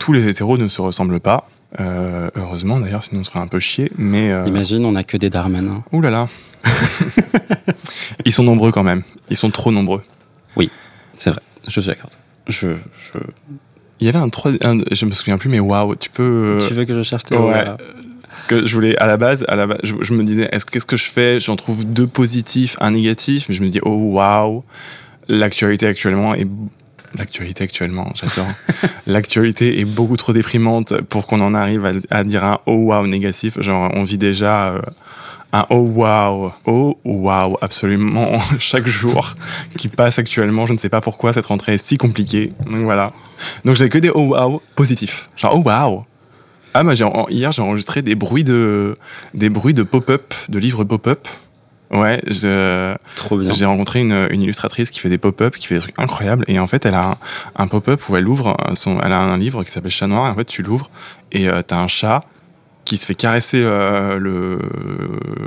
[0.00, 1.48] Tous les hétéros ne se ressemblent pas.
[1.80, 3.90] Euh, heureusement d'ailleurs, sinon on se ferait un peu chier.
[3.98, 5.82] Mais euh, Imagine, on n'a que des Darmanins.
[5.92, 6.28] ouh là là,
[8.24, 9.02] ils sont nombreux quand même.
[9.30, 10.02] Ils sont trop nombreux.
[11.20, 12.10] C'est vrai, je suis d'accord.
[12.46, 13.18] Je, je...
[13.98, 16.58] Il y avait un troisième, je me souviens plus, mais waouh, tu peux.
[16.68, 17.64] Tu veux que je cherche tes ouais.
[18.30, 20.64] Ce que je voulais à la base, à la base, je, je me disais, est-ce
[20.64, 21.40] qu'est-ce que je fais?
[21.40, 24.62] J'en trouve deux positifs, un négatif, mais je me dis, oh waouh,
[25.28, 26.46] l'actualité actuellement est
[27.16, 28.50] l'actualité actuellement, j'adore.
[29.06, 33.60] l'actualité est beaucoup trop déprimante pour qu'on en arrive à, dire un oh waouh négatif.
[33.60, 34.80] Genre, on vit déjà euh,
[35.52, 39.34] un oh waouh, oh waouh, absolument chaque jour
[39.76, 40.66] qui passe actuellement.
[40.66, 42.52] Je ne sais pas pourquoi cette rentrée est si compliquée.
[42.66, 43.12] Donc voilà.
[43.64, 45.30] Donc j'ai que des oh waouh positifs.
[45.36, 46.04] Genre oh waouh.
[46.74, 46.94] Ah, moi,
[47.30, 48.96] hier, j'ai enregistré des bruits de,
[49.34, 51.26] des bruits de pop-up, de livres pop-up.
[51.90, 53.50] Ouais, je, Trop bien.
[53.50, 56.44] j'ai rencontré une, une illustratrice qui fait des pop-up, qui fait des trucs incroyables.
[56.46, 57.16] Et en fait, elle a un,
[57.56, 60.26] un pop-up où elle ouvre son, elle a un livre qui s'appelle Chat Noir.
[60.26, 60.90] Et en fait, tu l'ouvres
[61.32, 62.24] et euh, t'as un chat
[62.84, 64.58] qui se fait caresser euh, le,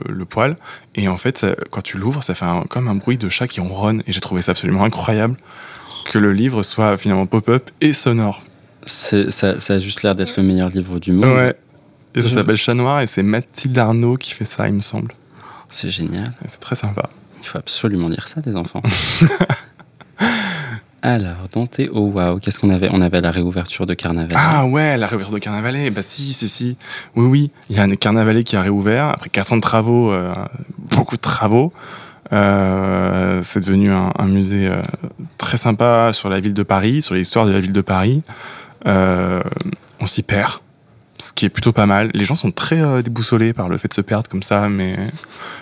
[0.10, 0.58] le poil.
[0.95, 3.47] Et en fait, ça- quand tu l'ouvres, ça fait un- comme un bruit de chat
[3.47, 4.01] qui ronronne.
[4.08, 5.36] Et j'ai trouvé ça absolument incroyable
[6.06, 8.41] que le livre soit finalement pop-up et sonore.
[8.88, 11.36] C'est- Ça, ça a juste l'air d'être le meilleur livre du monde.
[11.36, 11.54] Ouais.
[12.15, 15.13] Et ça s'appelle Chat Noir et c'est Mathilde Arnaud qui fait ça, il me semble.
[15.72, 16.34] C'est génial.
[16.48, 17.10] C'est très sympa.
[17.40, 18.84] Il faut absolument lire ça, les enfants.
[21.04, 22.90] Alors, dans tes oh wow, qu'est-ce qu'on avait?
[22.92, 24.38] On avait la réouverture de Carnaval.
[24.40, 25.90] Ah ouais, la réouverture de Carnavalet.
[25.90, 26.78] Bah si, si, si.
[27.16, 27.52] Oui, oui.
[27.70, 30.34] Il y a un Carnavalet qui a réouvert après 4 ans de travaux, euh,
[30.78, 31.74] beaucoup de travaux.
[32.34, 34.82] Euh, c'est devenu un, un musée euh,
[35.40, 38.22] très sympa sur la ville de Paris, sur l'histoire de la ville de Paris.
[38.86, 40.60] On s'y perd,
[41.22, 42.10] ce qui est plutôt pas mal.
[42.14, 44.94] Les gens sont très euh, déboussolés par le fait de se perdre comme ça, mais
[44.94, 45.10] il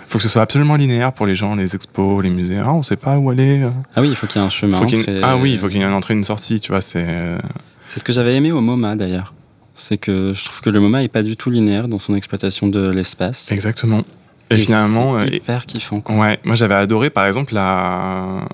[0.08, 2.58] faut que ce soit absolument linéaire pour les gens, les expos, les musées.
[2.58, 3.62] Ah, on sait pas où aller.
[3.62, 3.70] euh.
[3.94, 4.76] Ah oui, il faut qu'il y ait un chemin.
[4.78, 6.72] Faut une- Ah oui, il faut qu'il y ait une entrée et une sortie, tu
[6.72, 6.80] vois.
[6.80, 7.38] C'est euh,
[7.86, 9.34] C'est ce que j'avais aimé au MoMA d'ailleurs.
[9.74, 12.66] C'est que je trouve que le MoMA est pas du tout linéaire dans son exploitation
[12.68, 13.50] de l'espace.
[13.52, 14.02] exactement.
[14.52, 16.00] Et, finalement, c'est hyper kiffant.
[16.00, 16.16] quoi.
[16.16, 18.48] Ouais, moi j'avais adoré par exemple la.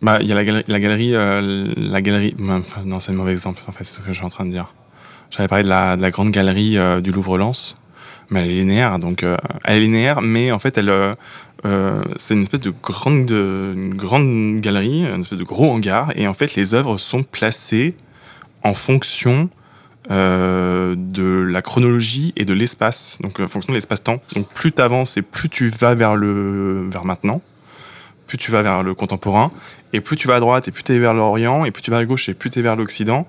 [0.00, 2.34] Bah, il y a la galerie, la galerie, euh, la galerie.
[2.40, 4.46] enfin, Non, c'est un mauvais exemple en fait, c'est ce que je suis en train
[4.46, 4.72] de dire.
[5.36, 7.76] J'avais parlé de la, de la grande galerie euh, du Louvre-Lens,
[8.30, 12.34] mais elle est linéaire, donc euh, elle est linéaire, mais en fait elle, euh, c'est
[12.34, 13.30] une espèce de grande,
[13.94, 17.94] grande galerie, une espèce de gros hangar, et en fait les œuvres sont placées
[18.62, 19.50] en fonction
[20.08, 24.20] de la chronologie et de l'espace, donc en fonction de l'espace-temps.
[24.36, 27.42] Donc plus tu avances et plus tu vas vers le vers maintenant,
[28.28, 29.50] plus tu vas vers le contemporain,
[29.92, 31.90] et plus tu vas à droite et plus tu es vers l'Orient, et plus tu
[31.90, 33.26] vas à gauche et plus tu es vers l'Occident.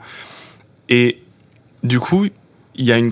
[0.88, 1.24] Et
[1.84, 2.28] du coup,
[2.76, 3.12] il y a une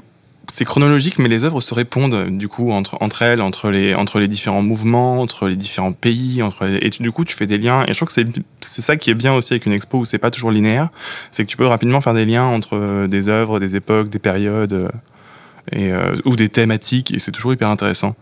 [0.51, 4.19] c'est chronologique, mais les œuvres se répondent du coup entre, entre elles, entre les, entre
[4.19, 7.83] les différents mouvements, entre les différents pays, entre et du coup tu fais des liens.
[7.87, 8.27] Et je trouve que c'est,
[8.61, 10.89] c'est ça qui est bien aussi avec une expo où c'est pas toujours linéaire,
[11.29, 14.73] c'est que tu peux rapidement faire des liens entre des œuvres, des époques, des périodes
[14.73, 14.89] euh,
[15.71, 18.15] et, euh, ou des thématiques, et c'est toujours hyper intéressant.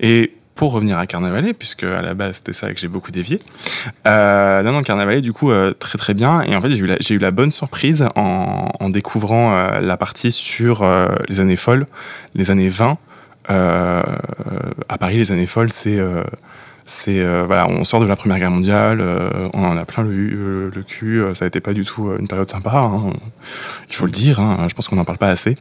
[0.00, 3.40] Et pour revenir à Carnavalet, puisque à la base c'était ça que j'ai beaucoup dévié.
[4.06, 6.42] Euh, non, non, Carnavalet, du coup, euh, très très bien.
[6.42, 10.84] Et en fait, j'ai eu, la, bonne surprise en, découvrant euh, la partie sur
[11.28, 11.86] les années folles,
[12.34, 12.98] les années 20.
[13.48, 14.02] Euh,
[14.88, 16.00] à Paris, les années folles, c'est.
[16.88, 20.04] C'est euh, voilà, on sort de la Première Guerre mondiale, euh, on en a plein
[20.04, 21.20] le, euh, le cul.
[21.20, 22.78] euh, Ça été pas du tout euh, une période sympa.
[22.78, 23.12] hein.
[23.90, 24.38] Il faut le dire.
[24.38, 25.56] hein, je pense qu'on n'en parle pas assez.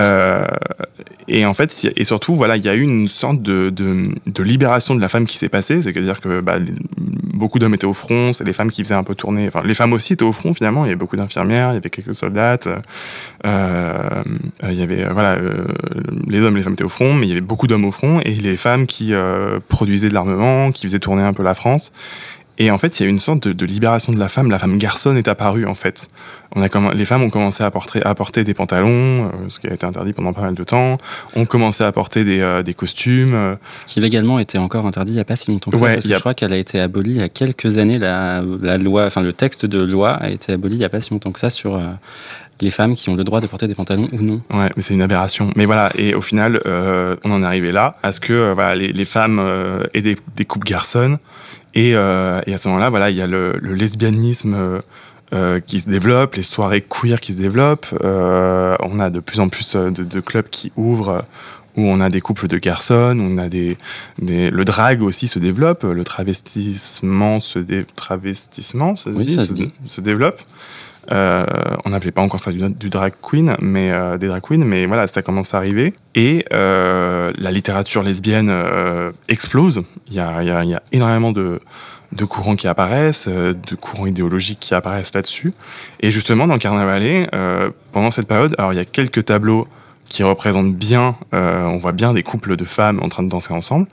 [0.00, 0.44] Euh,
[1.28, 4.42] et en fait, et surtout, voilà, il y a eu une sorte de, de, de
[4.42, 5.80] libération de la femme qui s'est passée.
[5.80, 6.58] C'est-à-dire que bah,
[7.38, 9.46] beaucoup d'hommes étaient au front, c'est les femmes qui faisaient un peu tourner.
[9.46, 10.84] Enfin, les femmes aussi étaient au front finalement.
[10.84, 12.66] Il y avait beaucoup d'infirmières, il y avait quelques soldates.
[12.66, 12.78] euh,
[13.44, 14.22] euh,
[14.70, 15.66] il y avait voilà, euh,
[16.26, 18.20] les hommes, les femmes étaient au front, mais il y avait beaucoup d'hommes au front
[18.20, 19.12] et les femmes qui
[19.68, 21.92] produisaient de l'armement, qui faisaient tourner un peu la France.
[22.60, 24.50] Et en fait, il y a une sorte de, de libération de la femme.
[24.50, 26.10] La femme garçonne est apparue, en fait.
[26.56, 29.60] On a comm- les femmes ont commencé à porter, à porter des pantalons, euh, ce
[29.60, 30.98] qui a été interdit pendant pas mal de temps.
[31.36, 33.34] On commençait à porter des, euh, des costumes.
[33.34, 35.84] euh, Ce qui légalement était encore interdit il n'y a pas si longtemps que ça,
[35.94, 37.98] parce que je crois qu'elle a été abolie il y a quelques années.
[37.98, 41.00] La, la loi, enfin le texte de loi a été aboli il n'y a pas
[41.00, 41.80] si longtemps que ça sur
[42.60, 44.40] les femmes qui ont le droit de porter des pantalons ou non.
[44.52, 45.52] Ouais, mais c'est une aberration.
[45.54, 48.54] Mais voilà, et au final, euh, on en est arrivé là, à ce que euh,
[48.54, 51.18] voilà, les, les femmes euh, aient des, des coupes garçonnes.
[51.78, 54.80] Et, euh, et à ce moment-là, voilà, il y a le, le lesbianisme euh,
[55.32, 57.86] euh, qui se développe, les soirées queer qui se développent.
[58.02, 61.24] Euh, on a de plus en plus de, de clubs qui ouvrent
[61.76, 63.78] où on a des couples de garçons, on a des,
[64.20, 69.42] des le drag aussi se développe, le travestissement se dé, travestissement se, Oui, dit, ça
[69.42, 69.70] se, se dit.
[69.86, 70.40] se développe.
[71.10, 71.46] Euh,
[71.84, 75.06] on n'appelait pas encore ça du, drag queen, mais euh, des drag queens, mais voilà,
[75.06, 75.94] ça commence à arriver.
[76.14, 78.52] Et euh, la littérature lesbienne
[79.28, 79.82] explose.
[80.08, 81.60] Il y a, énormément de,
[82.28, 85.52] courants qui apparaissent, de courants idéologiques qui apparaissent là-dessus.
[86.00, 87.28] Et justement, dans Carnavalet,
[87.92, 89.66] pendant cette période, alors il y a quelques tableaux
[90.08, 93.86] qui représentent bien, on voit bien des couples de femmes en train de danser ensemble.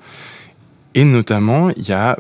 [0.96, 2.18] Et notamment, il y a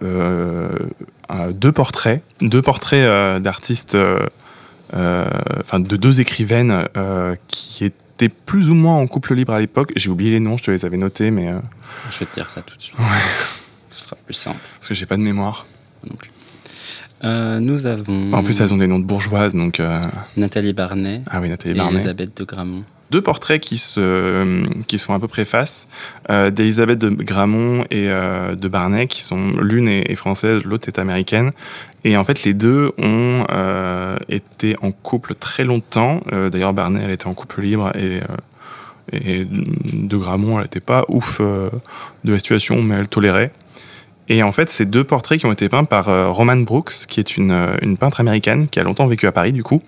[1.51, 3.97] deux portraits, deux portraits d'artistes,
[4.93, 9.91] enfin de deux écrivaines euh, qui étaient plus ou moins en couple libre à l'époque.
[9.95, 11.59] J'ai oublié les noms, je te les avais notés, mais euh,
[12.09, 12.95] Je vais te dire ça tout de suite.
[13.89, 15.65] Ce sera plus simple parce que j'ai pas de mémoire.
[16.09, 16.31] non plus.
[17.23, 20.01] Euh, nous avons En plus, elles ont des noms de bourgeoises, donc euh,
[20.37, 21.99] Nathalie Barnet ah oui, Nathalie et Barnet.
[21.99, 22.83] Elisabeth de Gramont.
[23.09, 25.87] deux portraits qui se, qui se font à peu près face,
[26.29, 30.99] euh, d'Elisabeth de Gramont et euh, de Barnet, qui sont l'une est française, l'autre est
[30.99, 31.51] américaine.
[32.03, 33.45] Et en fait, les deux ont
[34.35, 36.21] été en couple très longtemps.
[36.31, 38.21] Euh, D'ailleurs, Barnet, elle était en couple libre et,
[39.13, 39.45] euh,
[39.93, 41.69] de Gramont, elle n'était pas ouf euh,
[42.23, 43.51] de la situation, mais elle tolérait.
[44.27, 47.37] Et en fait, ces deux portraits qui ont été peints par Roman Brooks, qui est
[47.37, 49.83] une, peintre américaine qui a longtemps vécu à Paris, du coup,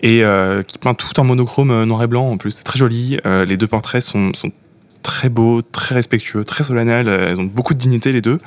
[0.00, 0.22] et
[0.66, 2.52] qui peint tout en monochrome noir et blanc en plus.
[2.52, 3.18] C'est très joli.
[3.26, 4.32] Les deux portraits sont
[5.06, 7.06] très beaux, très respectueux, très solennels.
[7.08, 8.40] Euh, Elles ont beaucoup de dignité les deux.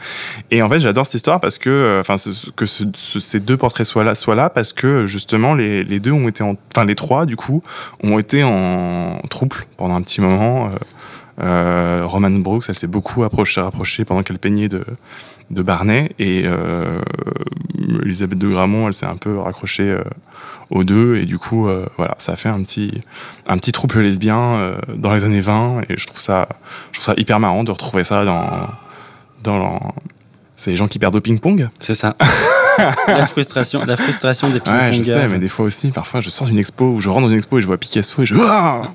[0.52, 2.16] Et en fait, j'adore cette histoire parce que, euh, enfin,
[2.58, 6.12] que ce- ce- ces deux portraits soient là, soient là parce que justement les, deux
[6.12, 7.64] ont été, en, enfin les trois du coup,
[8.04, 10.70] ont été en trouble pendant un petit moment.
[11.42, 14.84] Euh, Roman Brooks, elle s'est beaucoup approchée, rapprochée pendant qu'elle peignait de,
[15.52, 17.00] de Barnet et euh,
[18.04, 20.04] Elisabeth de Gramont, elle s'est un peu raccrochée euh,
[20.70, 23.02] aux deux et du coup, euh, voilà, ça a fait un petit,
[23.48, 26.48] un petit trouble lesbien euh, dans les années 20 et je trouve ça,
[26.92, 28.70] je trouve ça hyper marrant de retrouver ça dans,
[29.44, 29.94] dans
[30.56, 31.70] c'est les gens qui perdent au ping-pong.
[31.80, 32.16] C'est ça.
[33.08, 36.48] la frustration, la frustration des Ouais, je sais, mais des fois aussi, parfois, je sors
[36.48, 38.92] d'une expo ou je rentre dans une expo et je vois Picasso et je ah,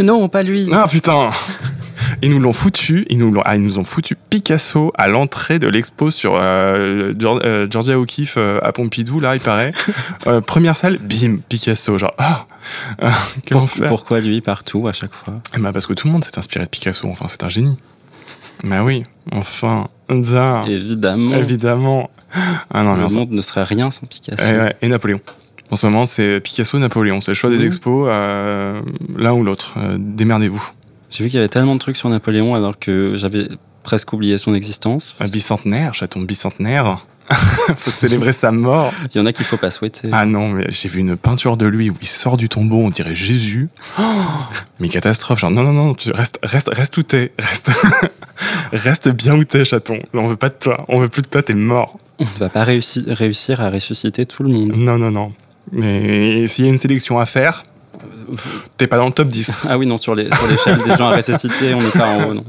[0.00, 0.68] Non, pas lui.
[0.72, 1.30] ah putain.
[2.22, 5.58] Ils nous l'ont foutu, ils nous, l'ont- ah, ils nous ont foutu Picasso à l'entrée
[5.58, 9.72] de l'expo sur euh, Geor- euh, Georgia O'Keeffe euh, à Pompidou, là, il paraît.
[10.46, 12.46] Première salle, bim, Picasso, genre, ah,
[13.50, 13.86] Pour- enfer.
[13.88, 15.34] pourquoi lui partout à chaque fois?
[15.56, 17.78] Eh ben, parce que tout le monde s'est inspiré de Picasso, enfin, c'est un génie.
[18.64, 19.88] Mais oui, enfin,
[20.26, 21.34] ça, Évidemment.
[21.36, 22.10] évidemment.
[22.72, 24.42] Ah non, le monde ne serait rien sans Picasso.
[24.46, 25.20] Eh ouais, et Napoléon.
[25.70, 27.20] En ce moment, c'est Picasso Napoléon.
[27.20, 28.80] C'est le choix des expos, euh,
[29.16, 29.74] l'un ou l'autre.
[29.78, 30.62] Euh, Démerdez-vous.
[31.10, 33.48] J'ai vu qu'il y avait tellement de trucs sur Napoléon alors que j'avais
[33.82, 35.16] presque oublié son existence.
[35.18, 37.06] Un bicentenaire, chaton bicentenaire.
[37.76, 38.92] faut célébrer sa mort.
[39.12, 40.08] Il y en a qu'il faut pas souhaiter.
[40.12, 42.90] Ah non, mais j'ai vu une peinture de lui où il sort du tombeau, on
[42.90, 43.68] dirait Jésus.
[43.98, 44.02] Oh
[44.80, 47.70] mais catastrophe, genre non, non, non, tu restes, reste, reste où t'es, reste,
[48.72, 49.98] reste bien où t'es, chaton.
[50.12, 51.98] On veut pas de toi, on veut plus de toi, t'es mort.
[52.18, 54.72] On ne va pas réussir, réussir à ressusciter tout le monde.
[54.76, 55.32] Non, non, non.
[55.72, 57.62] Mais s'il y a une sélection à faire,
[58.76, 59.64] T'es pas dans le top 10.
[59.68, 62.44] Ah oui, non, sur l'échelle des gens à ressusciter, on n'est pas en haut, non.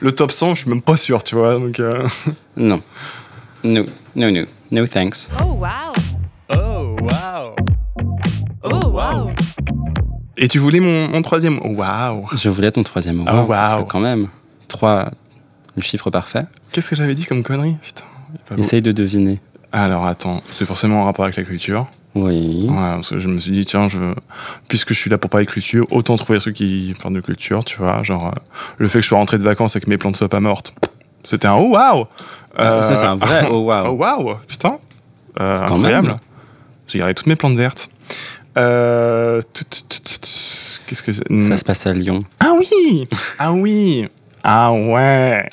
[0.00, 1.54] Le top 100, je suis même pas sûr, tu vois.
[1.54, 2.06] Donc euh.
[2.56, 2.82] Non.
[3.62, 4.42] No, no, no.
[4.70, 5.28] No thanks.
[5.42, 5.92] Oh wow.
[6.54, 7.54] Oh wow.
[8.62, 9.30] Oh wow.
[10.36, 11.60] Et tu voulais mon, mon troisième?
[11.62, 12.28] Oh wow.
[12.34, 13.46] Je voulais ton troisième Oh wow.
[13.46, 14.28] Parce que quand même,
[14.68, 15.10] 3,
[15.76, 16.44] le chiffre parfait.
[16.72, 17.76] Qu'est-ce que j'avais dit comme connerie?
[17.82, 18.04] Putain.
[18.56, 19.40] Essaye de deviner.
[19.70, 21.86] Alors attends, c'est forcément en rapport avec la culture.
[22.14, 22.66] Oui.
[22.68, 23.98] Ouais, parce que je me suis dit, tiens, je
[24.68, 27.64] puisque je suis là pour parler de culture, autant trouver ceux qui parlent de culture,
[27.64, 28.02] tu vois.
[28.02, 28.40] Genre, euh,
[28.78, 30.74] le fait que je sois rentré de vacances et que mes plantes soient pas mortes,
[31.24, 32.06] c'était un oh waouh
[32.56, 33.88] Ça, c'est un vrai oh waouh.
[33.88, 34.78] oh waouh, putain.
[35.40, 36.16] Euh, incroyable.
[36.86, 37.88] J'ai gardé toutes mes plantes vertes.
[38.56, 39.42] Euh,
[40.86, 41.42] Qu'est-ce que c'est?
[41.42, 42.24] Ça se passe à Lyon.
[42.38, 44.08] Ah oui Ah oui
[44.44, 45.48] Ah ouais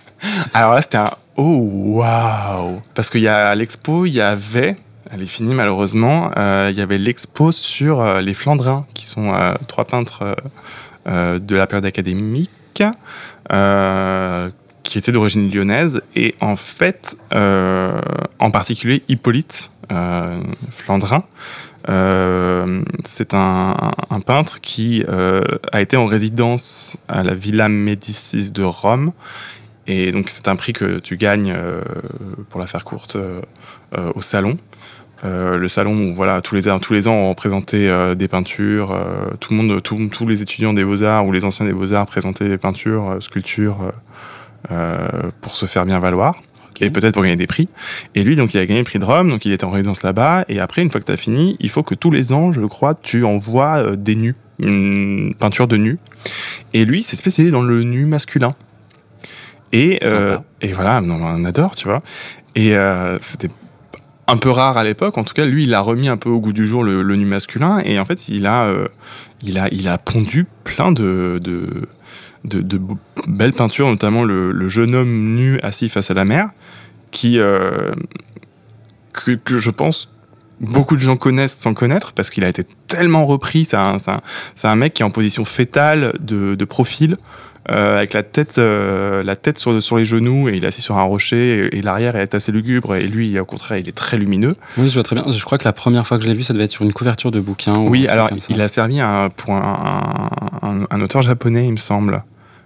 [0.53, 1.57] Alors là, c'était un oh
[1.95, 4.75] waouh Parce qu'il y a à l'expo, il y avait
[5.09, 6.31] elle est finie malheureusement.
[6.37, 10.35] Euh, il y avait l'expo sur euh, les Flandrins, qui sont euh, trois peintres
[11.07, 12.51] de la période académique,
[14.83, 16.01] qui étaient d'origine lyonnaise.
[16.15, 19.71] Et en fait, en particulier Hippolyte
[20.69, 21.23] Flandrin,
[23.05, 29.11] c'est un, un, peintre qui a été en résidence à la Villa Médicis de Rome.
[29.87, 31.57] Et donc c'est un prix que tu gagnes,
[32.51, 33.17] pour la faire courte,
[33.95, 34.55] au salon.
[35.23, 38.91] Euh, le salon où voilà tous les tous les ans on représentait euh, des peintures
[38.91, 41.93] euh, tout le monde tous les étudiants des beaux arts ou les anciens des beaux
[41.93, 43.91] arts présentaient des peintures sculptures
[45.41, 46.41] pour se faire bien valoir
[46.79, 47.69] et peut-être pour gagner des prix.
[48.15, 50.01] Et lui donc il a gagné le prix de Rome donc il était en résidence
[50.01, 50.45] là-bas.
[50.49, 52.61] Et après une fois que tu as fini il faut que tous les ans je
[52.61, 55.99] crois tu envoies des nus une peinture de nus.
[56.73, 58.55] Et lui c'est spécialisé dans le nu masculin.
[59.71, 59.99] Et,
[60.61, 62.01] et voilà on adore tu vois.
[62.55, 62.73] Et
[63.19, 63.49] c'était
[64.31, 65.17] un peu rare à l'époque.
[65.17, 67.25] En tout cas, lui, il a remis un peu au goût du jour le, nu
[67.25, 67.81] masculin.
[67.83, 68.87] Et en fait, il a, euh,
[69.43, 72.81] il a, il a pondu plein de, de,
[73.27, 76.49] belles peintures, notamment le, jeune homme nu assis face à la mer,
[77.11, 77.91] qui, euh,
[79.11, 80.09] que, je pense,
[80.61, 83.65] beaucoup de gens connaissent sans connaître parce qu'il a été tellement repris.
[83.65, 87.17] C'est un, mec qui est en position fétale de profil.
[87.69, 90.81] Euh, avec la tête, euh, la tête sur, sur les genoux et il est assis
[90.81, 94.17] sur un rocher et, l'arrière est assez lugubre et lui au contraire il est très
[94.17, 94.55] lumineux.
[94.77, 95.25] Oui je vois très bien.
[95.31, 96.93] Je crois que la première fois que je l'ai vu ça devait être sur une
[96.93, 97.75] couverture de bouquin.
[97.77, 100.29] Oui alors il a servi à, pour un,
[100.89, 102.23] un, auteur japonais il me semble.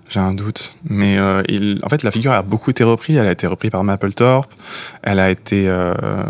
[0.08, 0.72] J'ai un doute.
[0.88, 3.18] Mais euh, il, en fait, la figure a beaucoup été reprise.
[3.18, 4.54] Elle a été reprise par Mapplethorpe.
[5.02, 5.64] Elle a été,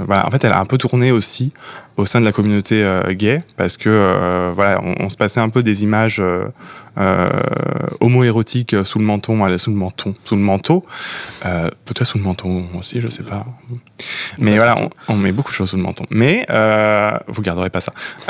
[0.08, 1.52] voilà, en fait, elle a un peu tourné aussi
[1.98, 5.84] au sein de la communauté gay parce que voilà, on, se passait un peu des
[5.84, 6.22] images
[6.98, 7.30] euh,
[8.00, 10.86] homo-érotique sous le menton, sous le menton, sous le manteau,
[11.46, 13.46] euh, peut-être sous le menton aussi, je sais pas.
[14.38, 14.76] Mais voilà,
[15.10, 16.06] on, met beaucoup de choses sous le menton.
[16.10, 17.92] Mais euh, vous garderez pas ça.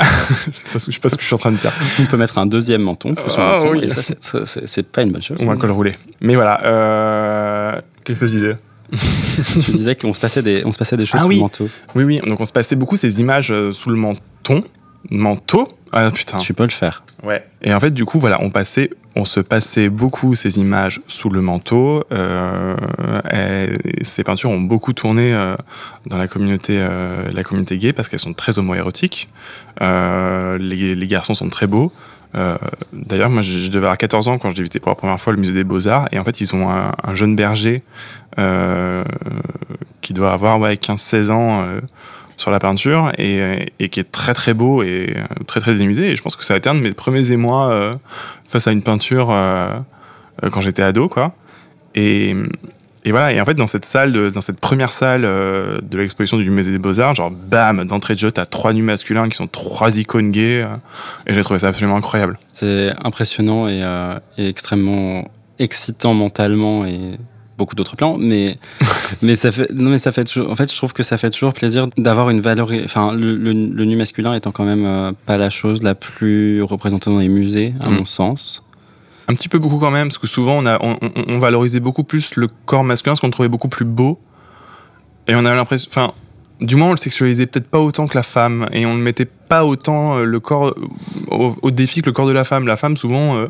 [0.72, 1.72] je sais pas ce que je suis en train de dire.
[2.00, 4.02] On peut mettre un deuxième menton le ah menton, et ça,
[4.44, 5.38] c'est pas une bonne chose.
[5.42, 5.94] On va col rouler.
[6.20, 8.56] Mais voilà, qu'est-ce que je disais?
[9.64, 11.68] tu disais qu'on se passait des, on se passait des choses ah sous le manteau.
[11.94, 12.20] Oui, oui.
[12.26, 14.64] Donc on se passait beaucoup ces images sous le menton,
[15.10, 15.68] manteau.
[15.92, 16.38] Ah putain.
[16.38, 17.02] Tu peux le faire.
[17.22, 17.44] Ouais.
[17.62, 21.30] Et en fait, du coup, voilà, on passait, on se passait beaucoup ces images sous
[21.30, 22.04] le manteau.
[22.12, 22.76] Euh,
[24.02, 25.56] ces peintures ont beaucoup tourné euh,
[26.06, 29.28] dans la communauté, euh, la communauté gay parce qu'elles sont très homoérotiques.
[29.80, 31.92] Euh, les, les, garçons sont très beaux.
[32.36, 32.56] Euh,
[32.92, 35.38] d'ailleurs, moi, je, devais avoir 14 ans quand j'ai visité pour la première fois le
[35.38, 36.08] musée des Beaux-Arts.
[36.12, 37.82] Et en fait, ils ont un, un jeune berger
[40.02, 41.66] qui doit avoir ouais, 15-16 ans
[42.36, 46.02] sur la peinture et, qui est très très beau et euh, très très dénudé.
[46.02, 47.94] Et je pense que ça a été un de mes premiers émois euh,
[48.48, 49.78] face à une peinture euh,
[50.52, 51.34] quand j'étais ado, quoi.
[53.06, 53.32] Et, voilà.
[53.32, 56.78] Et en fait, dans cette salle, dans cette première salle de l'exposition du musée des
[56.78, 60.30] Beaux Arts, genre bam, d'entrée de jeu, t'as trois nus masculins qui sont trois icônes
[60.30, 60.66] gays.
[61.26, 62.38] et j'ai trouvé ça absolument incroyable.
[62.52, 63.82] C'est impressionnant et,
[64.38, 67.18] et extrêmement excitant mentalement et
[67.56, 68.58] beaucoup d'autres plans, mais
[69.22, 71.30] mais ça fait non mais ça fait toujours, en fait je trouve que ça fait
[71.30, 75.36] toujours plaisir d'avoir une valeur, enfin le, le, nu masculin étant quand même euh, pas
[75.36, 77.94] la chose la plus représentée dans les musées à mm.
[77.94, 78.62] mon sens.
[79.28, 82.84] Un petit peu beaucoup quand même, parce que souvent on valorisait beaucoup plus le corps
[82.84, 84.20] masculin, ce qu'on trouvait beaucoup plus beau,
[85.26, 86.12] et on a l'impression, enfin
[86.60, 89.26] du moins on le sexualisait peut-être pas autant que la femme, et on ne mettait
[89.26, 90.74] pas autant euh, le corps
[91.28, 92.66] au, défi que le corps de la femme.
[92.66, 93.48] La femme souvent euh,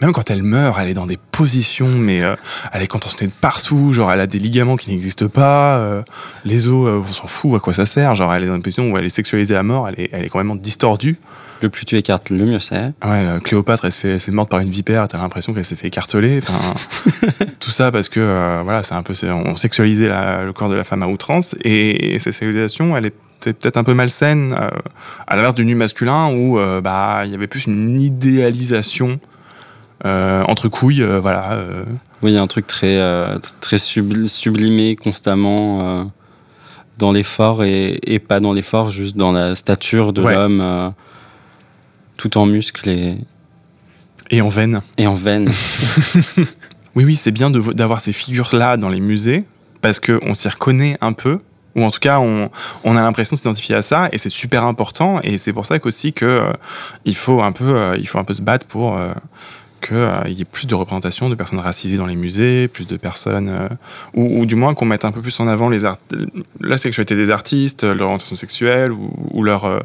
[0.00, 2.34] même quand elle meurt, elle est dans des positions, mais euh,
[2.72, 3.92] elle est contentionnée de partout.
[3.92, 5.78] Genre, elle a des ligaments qui n'existent pas.
[5.78, 6.02] euh,
[6.44, 8.14] les os, euh, on s'en fout à quoi ça sert.
[8.14, 9.88] Genre, elle est dans une position où elle est sexualisée à mort.
[9.88, 11.18] Elle est, elle est complètement distordue.
[11.64, 12.76] Le plus tu écartes, le mieux c'est.
[12.76, 15.08] Ouais, euh, Cléopâtre, elle se fait, elle se fait morte par une vipère.
[15.08, 16.40] T'as l'impression qu'elle s'est fait écarteler.
[17.58, 20.74] Tout ça parce que euh, voilà, c'est un peu, on sexualisait la- le corps de
[20.74, 24.68] la femme à outrance et, cette sexualisation, elle était peut-être un peu malsaine, euh,
[25.26, 29.18] à l'inverse du nu masculin où euh, bah il y avait plus une idéalisation
[30.04, 31.58] euh, entre couilles, voilà.
[32.22, 33.00] Oui, il y a un truc très,
[33.62, 36.10] très subl- sublimé constamment
[36.98, 40.34] dans l'effort et, et pas dans l'effort, juste dans la stature de Ouais.
[40.34, 40.92] l'homme,
[42.16, 43.18] tout en muscles et,
[44.30, 44.80] et en veine.
[44.98, 45.50] et en veine.
[46.96, 49.44] Oui, oui, c'est bien d'avoir ces figures-là dans les musées
[49.80, 51.40] parce qu'on s'y reconnaît un peu.
[51.74, 52.50] Ou en tout cas, on,
[52.84, 55.20] on a l'impression de s'identifier à ça et c'est super important.
[55.22, 56.52] Et c'est pour ça qu'aussi que euh,
[57.04, 59.12] il faut un peu, euh, il faut un peu se battre pour euh,
[59.86, 63.48] qu'il y ait plus de représentation de personnes racisées dans les musées, plus de personnes,
[63.48, 63.68] euh,
[64.14, 65.84] ou, du moins qu'on mette un peu plus en avant les
[66.60, 69.80] la sexualité des artistes, leur orientation sexuelle ou, leur, euh,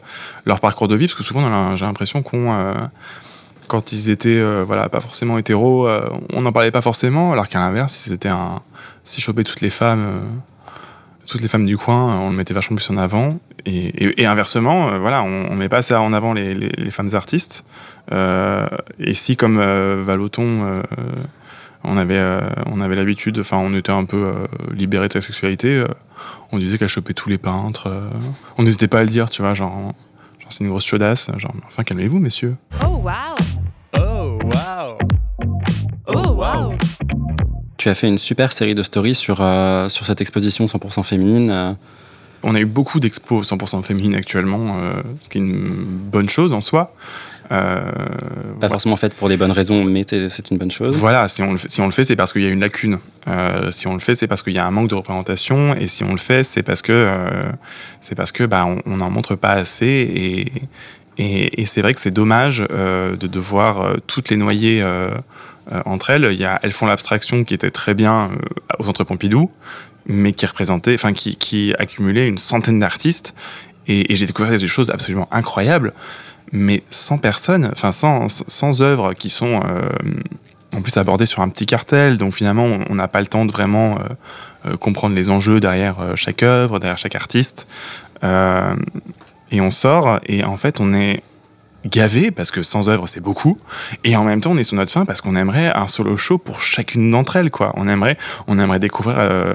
[0.45, 2.73] leur parcours de vie, parce que souvent j'ai l'impression qu'on euh,
[3.69, 7.47] quand ils étaient euh, voilà pas forcément hétéros, euh, on n'en parlait pas forcément, alors
[7.47, 8.61] qu'à l'inverse, si c'était un,
[9.03, 10.19] si choper toutes les femmes, euh,
[11.29, 13.39] toutes les femmes du coin, euh, on le mettait vachement plus en avant.
[13.65, 17.63] Et, inversement, euh, voilà, on, on met pas ça en avant les, femmes artistes.
[18.11, 18.67] Euh,
[18.99, 20.81] et si comme euh, Valoton,
[21.83, 24.33] on avait, on avait l'habitude, enfin, on était un peu
[24.73, 25.83] libéré de sa sexualité,
[26.51, 27.89] on disait qu'elle chopait tous les peintres.
[28.57, 29.93] on n'hésitait pas à le dire, tu vois, genre,
[30.39, 32.55] genre c'est une grosse chaudasse, genre, enfin, calmez-vous, messieurs.
[32.83, 33.58] Oh wow.
[37.79, 41.49] Tu as fait une super série de stories sur, euh, sur cette exposition 100% féminine.
[41.49, 41.71] euh,
[42.43, 46.53] On a eu beaucoup d'expos 100% féminines actuellement, euh, ce qui est une bonne chose
[46.53, 46.93] en soi.
[47.51, 47.91] Euh, pas
[48.59, 48.69] voilà.
[48.69, 50.95] forcément faite pour les bonnes raisons, mais c'est une bonne chose.
[50.97, 52.59] Voilà, si on le fait, si on le fait c'est parce qu'il y a une
[52.59, 52.99] lacune.
[53.27, 55.73] Euh, si on le fait, c'est parce qu'il y a un manque de représentation.
[55.75, 57.49] Et si on le fait, c'est parce que euh,
[58.01, 59.87] c'est parce que bah, on n'en montre pas assez.
[59.87, 60.51] Et,
[61.17, 64.83] et, et c'est vrai que c'est dommage de devoir toutes les noyer
[65.71, 66.27] euh, entre elles.
[66.31, 68.35] Il y a Elles font l'abstraction qui était très bien euh,
[68.79, 69.51] au Centre Pompidou,
[70.05, 73.35] mais qui représentait, enfin qui, accumulait une centaine d'artistes.
[73.87, 75.93] Et, j'ai découvert des choses absolument incroyables,
[76.51, 79.89] mais sans personne, enfin sans, œuvres qui sont euh,
[80.75, 82.17] en plus abordées sur un petit cartel.
[82.17, 83.99] Donc finalement, on n'a pas le temps de vraiment
[84.79, 87.67] comprendre les enjeux derrière chaque œuvre, derrière chaque artiste.
[88.23, 91.23] Et on sort, et en fait, on est
[91.85, 93.57] gavé parce que sans œuvre c'est beaucoup.
[94.03, 96.37] Et en même temps on est sur notre fin parce qu'on aimerait un solo show
[96.37, 97.71] pour chacune d'entre elles quoi.
[97.75, 99.53] On aimerait on aimerait découvrir euh,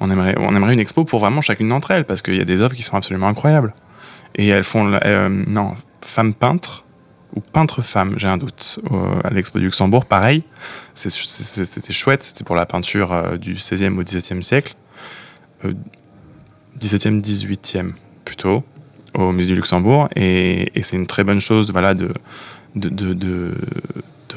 [0.00, 2.44] on aimerait on aimerait une expo pour vraiment chacune d'entre elles parce qu'il y a
[2.44, 3.74] des œuvres qui sont absolument incroyables.
[4.34, 6.84] Et elles font euh, non femme peintre
[7.34, 8.80] ou peintre femme j'ai un doute
[9.24, 10.42] à l'expo du Luxembourg pareil.
[10.94, 14.74] C'était chouette c'était pour la peinture euh, du 16e au 17e siècle.
[15.64, 15.74] Euh,
[16.80, 17.92] 17e 18e
[18.24, 18.62] plutôt
[19.16, 22.12] au musée du Luxembourg et, c'est une très bonne chose voilà de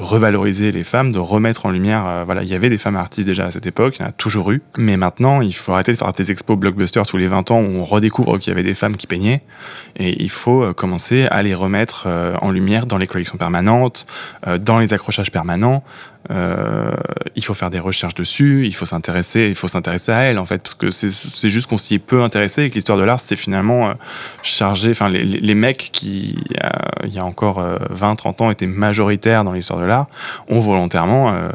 [0.00, 2.06] revaloriser les femmes, de remettre en lumière.
[2.06, 4.08] euh, voilà, il y avait des femmes artistes déjà à cette époque, il y en
[4.08, 4.62] a toujours eu.
[4.76, 7.76] Mais maintenant, il faut arrêter de faire des expos blockbusters tous les 20 ans où
[7.76, 9.42] on redécouvre qu'il y avait des femmes qui peignaient.
[9.96, 14.06] Et il faut euh, commencer à les remettre euh, en lumière dans les collections permanentes,
[14.60, 15.82] dans les accrochages permanents.
[17.30, 20.38] Euh, il faut faire des recherches dessus, il faut s'intéresser, il faut s'intéresser à elles
[20.38, 23.04] en fait, parce que c'est- juste qu'on s'y est peu intéressé et que l'histoire de
[23.04, 23.94] l'art c'est finalement euh,
[24.42, 26.68] chargé, enfin les, mecs qui euh,
[27.06, 27.60] il y a encore
[27.92, 30.06] 20-30 ans étaient majoritaires dans l'histoire de l'art,
[30.48, 31.48] ont volontairement, euh,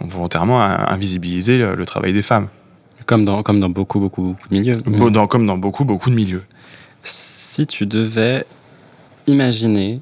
[0.00, 2.48] ont volontairement euh, invisibilisé le, le travail des femmes,
[3.06, 5.10] Comme dans, comme dans beaucoup, beaucoup, beaucoup de milieux.
[5.10, 6.42] Dans- comme dans beaucoup beaucoup de milieux.
[7.02, 8.44] Si tu devais
[9.26, 10.00] imaginer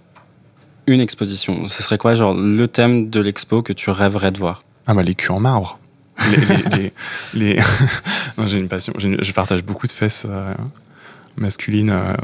[0.86, 4.64] une exposition, ce serait quoi, genre, le thème de l'expo que tu rêverais de voir?
[4.86, 5.78] Ah bah les culs en marbre.
[6.30, 6.92] Les,
[7.34, 7.60] les-
[8.46, 8.92] j'ai une passion.
[9.00, 10.54] une- Je partage beaucoup de fesses euh,
[11.36, 12.14] masculines, euh,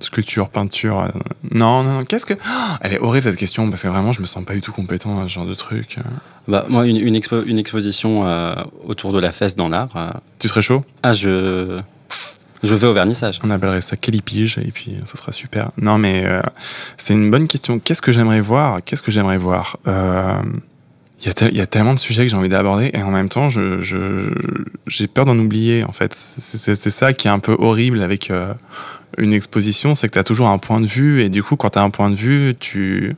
[0.00, 1.00] sculpture, peinture.
[1.00, 1.08] euh.
[1.52, 2.04] Non, non, non.
[2.04, 4.54] Qu'est-ce que Oh, Elle est horrible cette question parce que vraiment je me sens pas
[4.54, 5.96] du tout compétent à ce genre de truc.
[6.48, 9.90] bah, Moi, une, une, expo- une exposition euh, autour de la fesse dans l'art.
[9.96, 10.84] euh, Tu serais chaud?
[11.04, 11.78] Ah, je,
[12.64, 13.38] je vais au vernissage.
[13.44, 15.70] On appellerait ça Calipige et puis ça sera super.
[15.76, 16.40] Non mais euh,
[16.96, 17.78] c'est une bonne question.
[17.78, 18.80] Qu'est-ce que j'aimerais voir?
[18.84, 19.76] Qu'est-ce que j'aimerais voir?
[19.86, 20.42] Euh,
[21.20, 23.48] Il y, a y tellement de sujets que j'ai envie d'aborder et en même temps,
[23.48, 24.30] je-
[24.86, 26.12] j'ai peur d'en oublier en fait.
[26.14, 28.52] C'est, ça qui est un peu horrible avec euh,
[29.16, 31.70] une exposition, c'est que tu as toujours un point de vue et du coup, quand
[31.70, 33.16] tu as un point de vue, tu,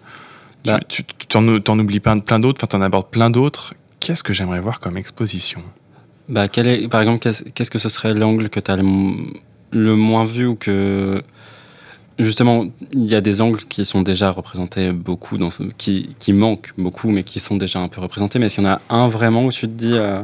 [0.62, 0.80] tu, Bah.
[0.88, 1.46] tu- tu t'en,
[1.78, 3.74] oublies plein, plein d'autres, enfin, t'en abordes plein d'autres.
[3.98, 5.60] Qu'est-ce que j'aimerais voir comme exposition?
[6.28, 7.18] Bah, quel est, par exemple,
[7.54, 11.22] qu'est-ce que ce serait l'angle que tu as le moins vu ou que,
[12.18, 15.38] Justement, il y a des angles qui sont déjà représentés beaucoup,
[15.76, 18.40] qui, qui manquent beaucoup, mais qui sont déjà un peu représentés.
[18.40, 20.22] Mais est-ce qu'il y en a un vraiment où tu te dis, euh,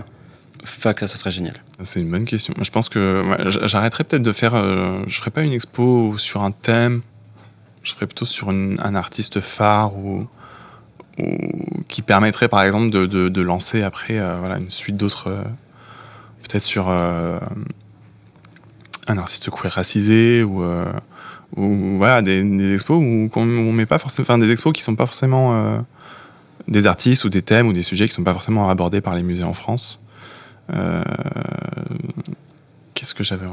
[0.64, 1.54] ça, ce serait génial?
[1.82, 2.52] C'est une bonne question.
[2.60, 4.56] Je pense que ouais, j'arrêterais peut-être de faire.
[4.56, 7.02] Euh, je ferais pas une expo sur un thème.
[7.84, 10.26] Je ferais plutôt sur un artiste phare ou,
[11.86, 15.28] qui permettrait, par exemple, de, de, de lancer après euh, voilà, une suite d'autres.
[15.28, 15.42] euh,
[16.42, 17.38] peut-être sur euh,
[19.06, 20.64] un artiste queer racisé ou.
[21.56, 24.24] Ou voilà, des, des expos où, on met pas forcément.
[24.24, 25.54] Enfin, des expos qui sont pas forcément.
[25.54, 25.78] euh,
[26.66, 29.22] des artistes ou des thèmes ou des sujets qui sont pas forcément abordés par les
[29.22, 30.00] musées en France.
[30.72, 31.02] Euh,
[32.94, 33.44] Qu'est-ce que j'avais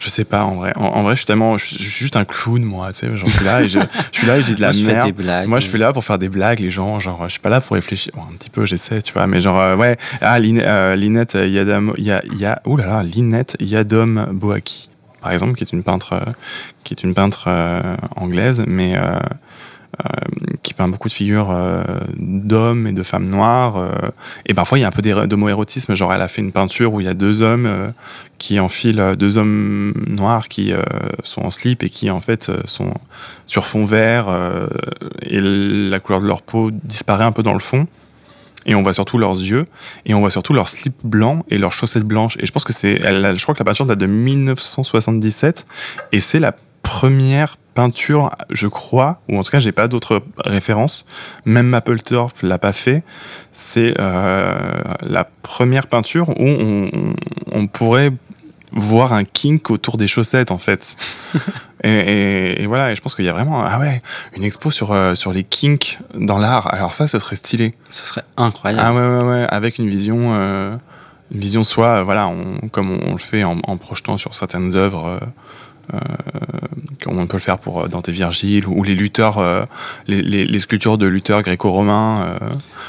[0.00, 0.72] Je sais pas en vrai.
[0.76, 2.92] En, en vrai, je suis tellement, je suis je suis juste un clown moi.
[2.92, 3.78] Tu sais, genre, je suis là et je,
[4.12, 5.06] je suis là et je dis de la Moi, je fais merde.
[5.06, 5.48] des blagues.
[5.48, 6.98] Moi, je suis là pour faire des blagues, les gens.
[6.98, 8.12] Genre, je suis pas là pour réfléchir.
[8.16, 9.26] Bon, un petit peu, j'essaie, tu vois.
[9.28, 9.96] Mais genre, euh, ouais.
[10.20, 14.90] Ah, Lin- Linette Yadam, ya, ya, ouh là là, Linette Yadom Boaki,
[15.22, 16.32] par exemple, qui est une peintre, euh,
[16.84, 19.18] qui est une peintre euh, anglaise, mais euh,
[20.62, 21.54] qui peint beaucoup de figures
[22.16, 23.76] d'hommes et de femmes noires.
[24.46, 25.94] et parfois, il y a un peu d'homoérotisme.
[25.94, 27.92] Genre, elle a fait une peinture où il y a deux hommes
[28.38, 30.72] qui enfilent, deux hommes noirs qui
[31.24, 32.94] sont en slip et qui, en fait, sont
[33.46, 34.28] sur fond vert.
[35.20, 37.86] et la couleur de leur peau disparaît un peu dans le fond.
[38.66, 39.66] Et on voit surtout leurs yeux,
[40.06, 42.36] et on voit surtout leur slip blanc et leurs chaussettes blanches.
[42.38, 45.66] Et je pense que c'est, je crois que la peinture date de 1977,
[46.12, 51.06] et c'est la première peinture, je crois, ou en tout cas j'ai pas d'autres références.
[51.44, 53.02] Même Mapplethorpe l'a pas fait.
[53.52, 56.46] C'est euh, la première peinture où
[57.50, 58.12] on pourrait
[58.74, 60.96] voir un kink autour des chaussettes en fait.
[61.84, 64.02] et, et- et voilà, et je pense qu'il y a vraiment ah ouais
[64.36, 66.72] une expo sur euh, sur les kinks dans l'art.
[66.72, 67.74] Alors ça, ce serait stylé.
[67.90, 68.82] Ce serait incroyable.
[68.84, 70.74] Ah ouais ouais ouais, avec une vision euh,
[71.32, 74.34] une vision soit euh, voilà on, comme on, on le fait en, en projetant sur
[74.34, 75.20] certaines œuvres.
[75.94, 75.98] Euh,
[77.02, 79.64] comme on peut le faire pour euh, Dante Virgile ou les lutteurs, euh,
[80.06, 82.38] les, les- les sculptures de lutteurs gréco-romains.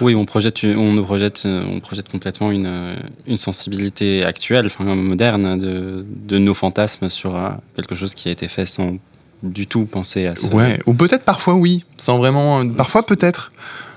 [0.01, 2.95] Oui, on projette, on nous projette, on projette complètement une,
[3.27, 7.33] une sensibilité actuelle, enfin moderne, de, de nos fantasmes sur
[7.75, 8.97] quelque chose qui a été fait sans
[9.41, 10.47] du tout penser à ça.
[10.53, 12.65] Ouais, ou peut-être parfois oui, sans vraiment.
[12.69, 13.51] Parfois peut-être.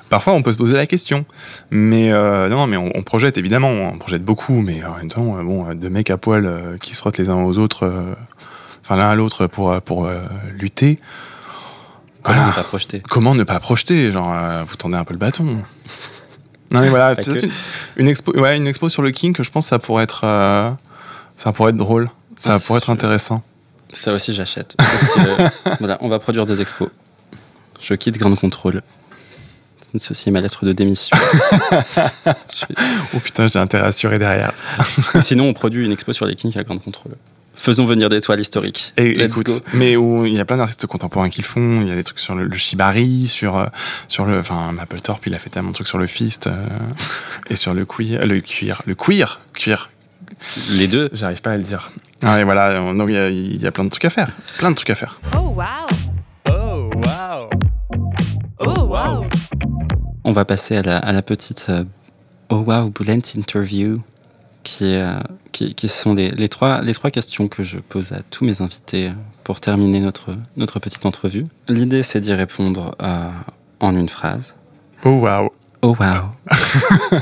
[0.08, 1.24] Parfois on peut se poser la question.
[1.70, 5.42] Mais euh, non, mais on, on projette évidemment, on projette beaucoup, mais en même temps,
[5.42, 8.14] bon, deux mecs à poil euh, qui se frottent les uns aux autres, euh,
[8.86, 10.22] enfin l'un à l'autre pour, pour euh,
[10.52, 11.00] lutter.
[12.22, 12.50] Comment Voilà.
[12.50, 13.02] ne pas projeter?
[13.08, 14.10] Comment ne pas projeter?
[14.12, 15.62] Genre, euh, vous tendez un peu le bâton.
[16.72, 17.46] Non mais voilà, peut-être que.
[17.46, 17.52] une,
[17.96, 20.68] une expo, ouais, une expo sur le kink, je pense que ça pourrait être, euh,
[21.36, 23.44] ça pourrait être drôle, ça Ah, pourrait être intéressant.
[23.92, 24.74] Ça aussi, j'achète.
[24.76, 26.88] Que, voilà, on va produire des expos.
[27.80, 28.82] Je quitte Grande Contrôle.
[29.96, 31.16] Ceci est ma lettre de démission.
[33.14, 34.52] Oh putain, j'ai intérêt à assurer derrière.
[35.20, 37.14] Sinon, on produit une expo sur les kinks à Grande Contrôle.
[37.56, 38.92] Faisons venir des toiles historiques.
[38.96, 39.58] Et Let's écoute, go.
[39.72, 41.80] mais où il y a plein d'artistes contemporains qui le font.
[41.80, 43.66] Il y a des trucs sur le, le shibari, sur euh,
[44.08, 46.66] sur le, enfin Mapplethorpe, il a fait tellement de trucs sur le fist euh,
[47.50, 49.90] et sur le queer, le cuir, le queer, cuir.
[50.70, 51.08] Les deux.
[51.12, 51.90] J'arrive pas à le dire.
[52.22, 54.30] Ah, et voilà, donc il y, a, il y a plein de trucs à faire,
[54.58, 55.18] plein de trucs à faire.
[55.36, 55.64] Oh wow!
[56.50, 57.50] Oh, wow.
[58.58, 59.24] Oh wow!
[60.24, 61.84] On va passer à la, à la petite euh,
[62.48, 64.00] Oh wow, Bullet Interview,
[64.66, 65.18] qui, est, euh,
[65.52, 68.60] qui, qui sont les, les, trois, les trois questions que je pose à tous mes
[68.62, 69.12] invités
[69.44, 71.46] pour terminer notre, notre petite entrevue.
[71.68, 73.30] L'idée, c'est d'y répondre euh,
[73.78, 74.56] en une phrase.
[75.04, 75.50] Oh waouh.
[75.82, 76.50] Oh wow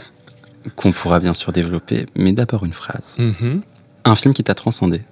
[0.77, 3.17] Qu'on pourra bien sûr développer, mais d'abord une phrase.
[3.19, 3.61] Mhm.
[4.07, 5.03] Un film qui t'a transcendé.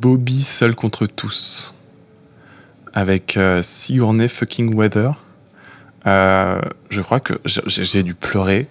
[0.00, 1.74] Bobby seul contre tous,
[2.92, 5.14] avec euh, Sigourney fucking Weather.
[6.06, 8.68] Euh, je crois que j'ai dû pleurer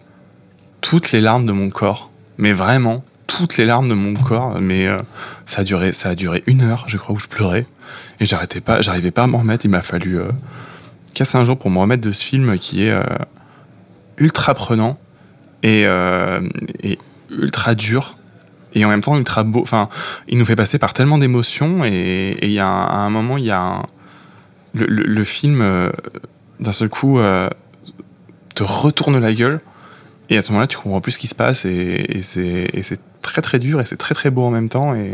[0.82, 4.60] toutes les larmes de mon corps, mais vraiment toutes les larmes de mon corps.
[4.62, 5.00] Mais euh,
[5.46, 7.66] ça a duré, ça a duré une heure, je crois, où je pleurais
[8.20, 9.66] et j'arrêtais pas, j'arrivais pas à m'en remettre.
[9.66, 10.30] Il m'a fallu euh,
[11.14, 13.04] casser un jour pour me remettre de ce film qui est euh,
[14.18, 14.98] ultra prenant
[15.64, 16.42] et, euh,
[16.82, 18.18] et ultra dur
[18.74, 19.62] et en même temps ultra beau.
[19.62, 19.90] Enfin,
[20.28, 23.38] il nous fait passer par tellement d'émotions et il y a un, à un moment
[23.38, 23.84] il y a un,
[24.74, 25.64] le, film
[26.60, 27.18] d'un seul coup
[28.54, 29.62] te retourne la gueule
[30.30, 33.42] et à ce moment-là tu comprends plus ce qui se passe et, et c'est très
[33.42, 35.14] très dur et c'est très très beau en même temps et,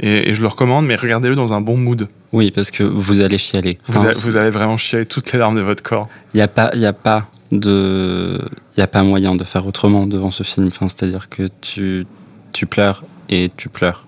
[0.00, 3.20] et, et je le recommande mais regardez-le dans un bon mood Oui, parce que vous
[3.20, 3.78] allez chialer.
[3.88, 6.42] vous, Enfin, a- vous allez vraiment chialer toutes les larmes de votre corps Il n'y
[6.42, 8.40] a pas, il a pas de,
[8.76, 10.66] il y a pas moyen de faire autrement devant ce film.
[10.66, 12.06] Enfin, c'est-à-dire que tu,
[12.52, 14.06] tu pleures et tu pleures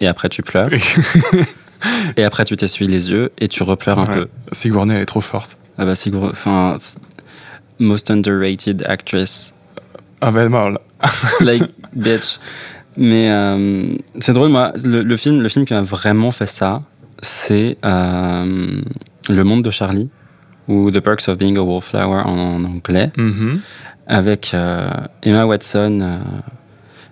[0.00, 0.68] et après tu pleures
[2.16, 4.28] et après tu t'essuies les yeux et tu repleures un peu.
[4.52, 6.28] Sigourney elle est trop forte Ah bah gros.
[6.30, 6.76] Enfin,
[7.78, 9.52] most underrated actress,
[10.20, 10.78] ah ben mal
[11.40, 11.62] like
[11.94, 12.38] bitch.
[12.96, 16.82] Mais euh, c'est drôle, moi, le, le film, le film qui a vraiment fait ça,
[17.20, 18.80] c'est euh,
[19.28, 20.08] Le Monde de Charlie,
[20.66, 23.60] ou The Perks of Being a Wallflower en, anglais, Mhm.
[24.06, 24.88] avec euh,
[25.22, 26.20] Emma Watson,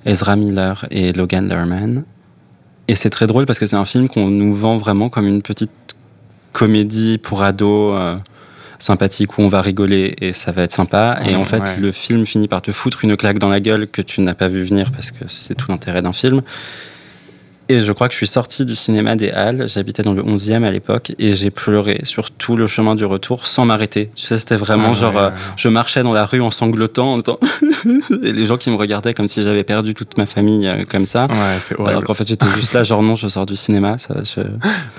[0.07, 2.05] Ezra Miller et Logan Lerman.
[2.89, 5.43] Et c'est très drôle parce que c'est un film qu'on nous vend vraiment comme une
[5.43, 5.71] petite
[6.53, 7.95] comédie pour ados
[8.85, 11.19] sympathique où on va rigoler et ça va être sympa.
[11.27, 11.77] et en fait, ouais.
[11.79, 14.49] le film finit par te foutre une claque dans la gueule que tu n'as pas
[14.49, 16.43] vu venir parce que c'est tout l'intérêt d'un film.
[17.71, 20.65] Et je crois que je suis sorti du cinéma des Halles, j'habitais dans le 11e
[20.65, 24.11] à l'époque, et j'ai pleuré sur tout le chemin du retour sans m'arrêter.
[24.15, 25.35] Tu sais, c'était vraiment Ah, genre, ouais, euh, ouais.
[25.57, 27.39] je marchais dans la rue en sanglotant, en disant
[28.23, 31.07] et les gens qui me regardaient comme si j'avais perdu toute ma famille euh, comme
[31.07, 31.25] ça.
[31.27, 31.89] Ouais, c'est horrible.
[31.91, 34.43] Alors qu'en fait, j'étais juste là, genre non, je sors du cinéma, ça, je-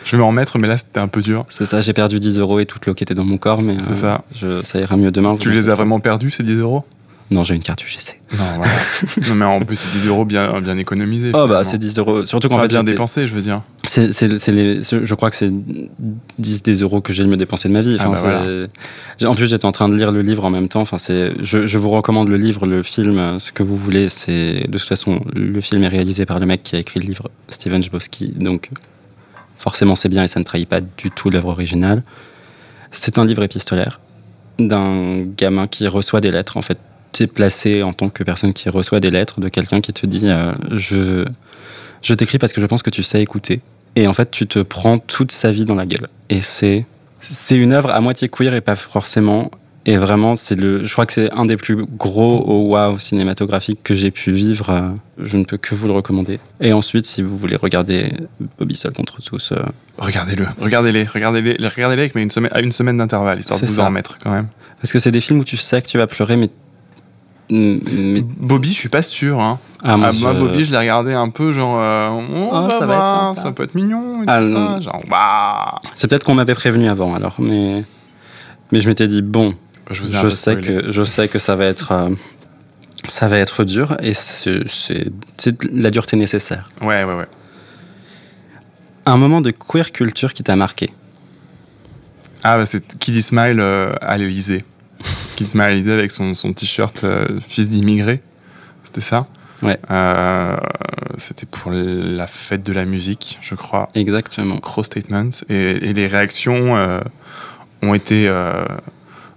[0.04, 1.46] Je vais m'en remettre, mais là, c'était un peu dur.
[1.50, 3.78] c'est ça, j'ai perdu 10 euros et toute l'eau qui était dans mon corps, mais
[3.80, 4.24] C'est euh, ça.
[4.36, 5.36] Je, ça ira mieux demain.
[5.38, 6.84] Tu les as vraiment perdus, ces 10 euros?
[7.32, 8.22] Non, j'ai une carte UGC.
[8.38, 8.72] Non, voilà.
[9.28, 11.32] non, mais en plus, c'est 10 euros bien, bien économisés.
[11.34, 11.64] Oh bah finalement.
[11.64, 13.64] c'est 10 euros, surtout qu'en Enfin, fait bien dépensé, je veux dire.
[13.86, 17.82] C'est, je crois que c'est 10 des euros que j'ai le mieux dépensé de ma
[17.82, 17.98] vie.
[18.00, 20.82] Ah bah En plus, j'étais en train de lire le livre en même temps.
[20.82, 24.08] Enfin, c'est, je, je vous recommande le livre, le film, euh, ce que vous voulez.
[24.10, 27.08] C'est de toute façon, le film est réalisé par le mec qui a écrit le
[27.08, 28.34] livre, Steven Chbosky.
[28.36, 28.70] Donc,
[29.58, 32.04] forcément, c'est bien et ça ne trahit pas du tout l'œuvre originale.
[32.92, 34.00] C'est un livre épistolaire
[34.60, 36.58] d'un gamin qui reçoit des lettres.
[36.58, 36.78] En fait,
[37.16, 40.06] tu es placé en tant que personne qui reçoit des lettres de quelqu'un qui te
[40.06, 41.26] dit euh, je,
[42.02, 43.62] je t'écris parce que je pense que tu sais écouter.
[43.96, 46.10] Et en fait, tu te prends toute sa vie dans la gueule.
[46.30, 46.86] Et c'est,
[47.22, 49.50] c'est une œuvre à moitié queer et pas forcément.
[49.88, 53.82] Et vraiment, c'est le, je crois que c'est un des plus gros oh wow cinématographiques
[53.84, 54.70] que j'ai pu vivre.
[54.72, 54.90] Euh,
[55.24, 56.40] Je ne peux que vous le recommander.
[56.60, 58.12] Et ensuite, si vous voulez regarder
[58.58, 59.62] Bobby Seul contre tous, euh,
[59.98, 63.84] Regardez-le, regardez-les, regardez-les, regardez-les mais une semaine, à une semaine d'intervalle, histoire de vous ça.
[63.84, 64.48] en remettre quand même.
[64.82, 66.50] parce que c'est des films où tu sais que tu vas pleurer, mais.
[67.50, 69.40] Mais- Bobby, je suis pas sûr.
[69.40, 69.60] Hein.
[69.84, 71.76] ah, moi, Ah, moi, je- Bobby, je l'ai regardé un peu genre.
[71.80, 73.42] euh, oh, Oh, ça, ça va, être sympa.
[73.48, 74.76] ça peut être mignon et Ah, tout non.
[74.76, 74.80] ça.
[74.82, 77.84] Genre, waouh C'est peut-être qu'on m'avait prévenu avant, alors, mais.
[78.72, 79.54] Mais je m'étais dit, bon,
[79.92, 82.10] Je vous sais que je sais que ça va être euh,
[83.08, 84.64] ça va être dur et c'est
[85.72, 86.70] la dureté nécessaire.
[86.82, 87.28] Ouais, ouais, ouais.
[89.06, 90.90] Un moment de queer culture qui t'a marqué?
[92.44, 94.66] Ah, bah, c'est Kid Smile euh, à l'Elysée.
[95.44, 98.22] Smile à l'Elysée avec son, son t-shirt euh, fils d'immigré.
[98.84, 99.28] C'était ça?
[99.62, 99.78] Ouais.
[99.92, 100.56] Euh,
[101.18, 103.90] C'était pour la fête de la musique, je crois.
[103.96, 104.56] Exactement.
[104.56, 105.30] Gros statement.
[105.50, 105.56] Et,
[105.90, 107.00] et les réactions euh,
[107.82, 108.66] ont été euh,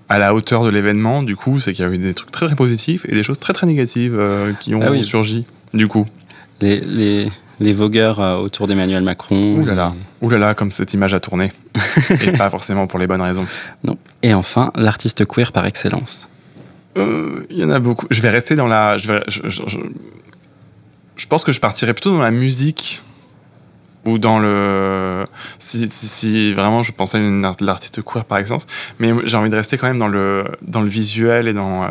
[0.08, 1.22] à la hauteur de l'événement.
[1.22, 3.38] Du coup, c'est qu'il y a eu des trucs très, très positifs et des choses
[3.38, 4.20] très, très négatives
[4.60, 5.04] qui ont Ah oui.
[5.04, 5.46] surgi.
[5.74, 6.06] Du coup,
[6.60, 7.30] Les, les,
[7.60, 9.56] les vogueurs euh, autour d'Emmanuel Macron.
[9.56, 11.50] ouh là là, ouh là là, comme cette image a tourné.
[12.22, 13.46] et pas forcément pour les bonnes raisons.
[14.22, 16.28] Et enfin, l'artiste queer par excellence.
[16.96, 18.06] Euh, Il y en a beaucoup.
[18.10, 18.96] Je vais rester dans la.
[18.98, 19.78] Je, vais- je, je- je-
[21.16, 23.02] je pense que je partirais plutôt dans la musique
[24.04, 25.24] ou dans le.
[25.58, 28.64] Si, vraiment je pensais à l'artiste queer par exemple,
[28.98, 31.88] mais j'ai envie de rester quand même dans le, dans le visuel et dans, euh,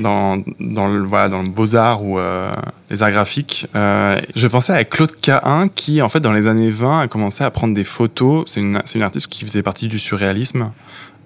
[0.00, 2.54] dans, dans le, voilà, le beaux-arts ou euh,
[2.90, 3.66] les arts graphiques.
[3.74, 7.44] Euh, je pensais à Claude K1 qui, en fait, dans les années 20, a commencé
[7.44, 8.44] à prendre des photos.
[8.46, 10.70] C'est une, une artiste qui faisait partie du surréalisme.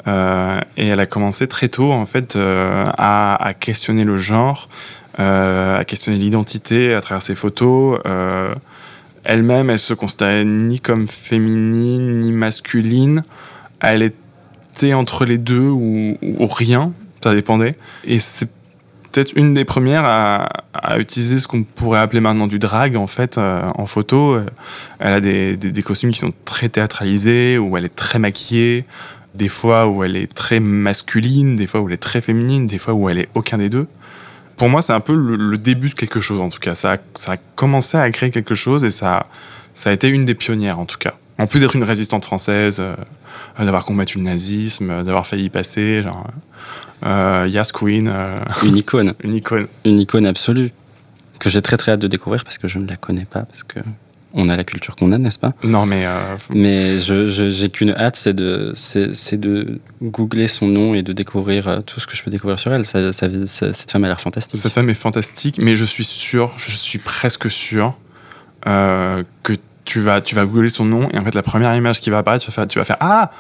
[0.06, 4.70] Et elle a commencé très tôt en fait à, questionner le genre,
[5.18, 8.00] à questionner l'identité à travers ses photos.
[9.28, 13.22] Elle-même, elle se considérait ni comme féminine ni masculine.
[13.80, 17.76] Elle était entre les deux ou, rien, ça dépendait.
[18.04, 18.48] Et c'est
[19.12, 20.48] peut-être une des premières à,
[20.98, 24.38] utiliser ce qu'on pourrait appeler maintenant du drag en fait euh, en photo.
[24.98, 28.84] Elle a des, des- des costumes qui sont très théâtralisés, où elle est très maquillée,
[29.34, 32.78] des fois où elle est très masculine, des fois où elle est très féminine, des
[32.78, 33.86] fois où elle est aucun des deux.
[34.58, 36.74] Pour moi, c'est un peu le, le début de quelque chose en tout cas.
[36.74, 39.26] Ça a, ça a commencé à créer quelque chose et ça,
[39.72, 41.14] ça a été une des pionnières en tout cas.
[41.38, 42.96] En plus d'être une résistante française, euh,
[43.64, 46.26] d'avoir combattu le nazisme, euh, d'avoir failli y passer, genre
[47.04, 49.14] euh, Yas Queen, euh, Une icône.
[49.22, 49.68] une icône.
[49.84, 50.72] Une icône absolue.
[51.38, 53.42] Que j'ai très très hâte de découvrir parce que je ne la connais pas.
[53.42, 53.78] Parce que
[54.40, 55.52] on a la culture qu'on a, n'est-ce pas?
[55.64, 60.94] Non mais euh, Mais je, j'ai qu'une hâte, c'est de, c'est, de googler son nom
[60.94, 62.86] et de découvrir euh, tout ce que je peux découvrir sur elle.
[62.86, 64.60] Ça- ça- ça- cette femme a l'air fantastique.
[64.60, 67.94] Cette femme est fantastique, mais je suis sûr, je suis presque sûr
[68.66, 72.00] euh, que tu vas, tu vas googler son nom et en fait la première image
[72.00, 73.30] qui va apparaître, tu vas faire, tu vas faire ah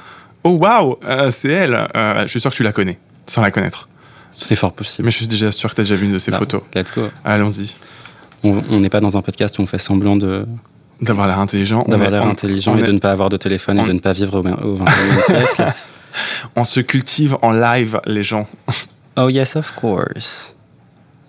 [0.44, 0.96] oh waouh
[1.30, 1.88] c'est elle.
[1.96, 3.88] Euh, je suis sûr que tu la connais sans la connaître.
[4.32, 5.04] C'est fort possible.
[5.06, 6.62] Mais je suis déjà sûr que tu as déjà vu une de ses Bah, photos.
[6.74, 7.08] Let's go.
[7.24, 7.74] Allons-y.
[8.44, 10.46] On on n'est pas dans un podcast où on fait semblant de,
[11.00, 11.84] D'avoir l'air intelligent.
[11.86, 13.88] On d'avoir l'air intelligent on et est- de ne pas avoir de téléphone on- et
[13.88, 15.72] de ne pas vivre au, au 21e siècle.
[16.56, 18.48] On se cultive en live, les gens.
[19.16, 20.54] Oh yes, of course.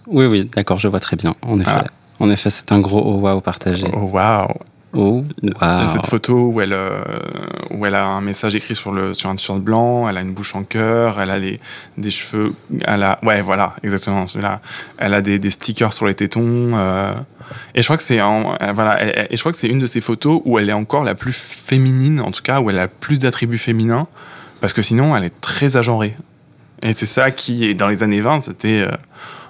[0.08, 1.36] Oui, oui, d'accord, je vois très bien.
[1.44, 1.86] En effet, Ah.
[2.20, 3.86] en effet c'est un gros oh wow partagé.
[3.94, 4.48] Oh waouh.
[4.92, 5.88] Oh, wow.
[5.94, 7.00] cette photo où elle, euh,
[7.70, 10.34] où elle a un message écrit sur, le, sur un t-shirt blanc, elle a une
[10.34, 11.60] bouche en cœur, elle a les,
[11.98, 12.54] des cheveux.
[12.86, 14.62] Elle a, ouais, voilà, exactement, celui-là.
[14.98, 16.72] Elle a des, des stickers sur les tétons.
[16.76, 17.14] euh,
[17.76, 18.26] et je crois que c'est euh,
[18.74, 21.04] voilà, elle- et je crois que c'est une de ces photos où elle est encore
[21.04, 24.08] la plus féminine, en tout cas, où elle a plus d'attributs féminins,
[24.62, 26.16] parce que sinon, elle est très agenrée.
[26.82, 28.88] Et c'est ça qui, dans les années 20, c'était.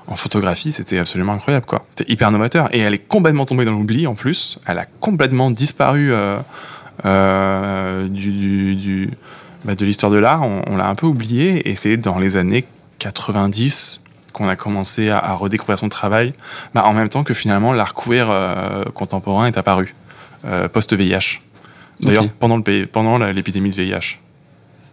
[0.09, 1.85] En photographie, c'était absolument incroyable, quoi.
[1.95, 2.67] C'était hyper novateur.
[2.75, 4.59] Et elle est complètement tombée dans l'oubli, en plus.
[4.65, 6.39] Elle a complètement disparu euh,
[7.05, 9.09] euh, du, du- du-
[9.63, 10.41] bah, de l'histoire de l'art.
[10.43, 11.69] On, on l'a un peu oublié.
[11.69, 12.65] Et c'est dans les années
[12.99, 14.01] 90
[14.33, 16.33] qu'on a commencé à, à redécouvrir son travail,
[16.73, 19.95] bah, en même temps que finalement l'art queer euh, contemporain est apparu,
[20.73, 21.41] post-VIH.
[22.01, 22.31] D'ailleurs, Ok.
[22.91, 24.17] pendant l'épidémie de VIH.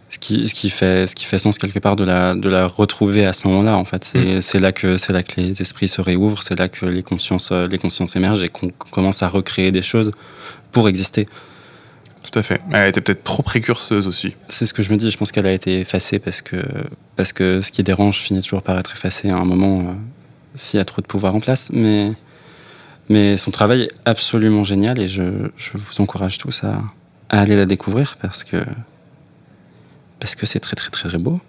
[0.09, 2.65] Ce qui, ce, qui fait, ce qui fait sens quelque part de la, de la
[2.65, 4.05] retrouver à ce moment-là, en fait.
[4.05, 7.03] C'est c'est là, que- c'est là que les esprits se réouvrent, c'est là que les
[7.03, 10.11] consciences, euh, les consciences émergent et qu'on commence à recréer des choses
[10.71, 11.25] pour exister.
[12.23, 12.61] Tout à fait.
[12.73, 14.33] Elle était peut-être trop précurseuse aussi.
[14.47, 16.57] C'est ce que je me dis, je pense qu'elle a été effacée parce que,
[17.17, 19.93] parce que ce qui dérange finit toujours par être effacé à un moment euh,
[20.55, 21.69] s'il y a trop de pouvoir en place.
[21.73, 22.11] Mais,
[23.09, 25.23] mais son travail est absolument génial et je,
[25.57, 26.81] je vous encourage tous à,
[27.29, 28.57] à aller la découvrir parce que
[30.19, 31.39] parce que c'est très très très très beau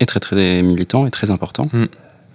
[0.00, 1.68] et très très militant et très important.
[1.72, 1.86] Mm.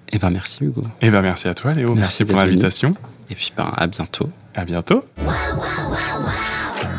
[0.09, 0.83] Et ben merci Hugo.
[1.01, 1.89] Et ben merci à toi, Léo.
[1.95, 2.95] Merci Merci, pour l'invitation.
[3.29, 4.29] Et puis ben à bientôt.
[4.53, 5.03] À bientôt.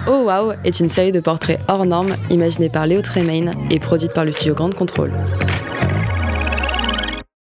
[0.08, 4.12] Oh Wow est une série de portraits hors normes imaginée par Léo Tremaine et produite
[4.12, 5.12] par le studio Grande Contrôle.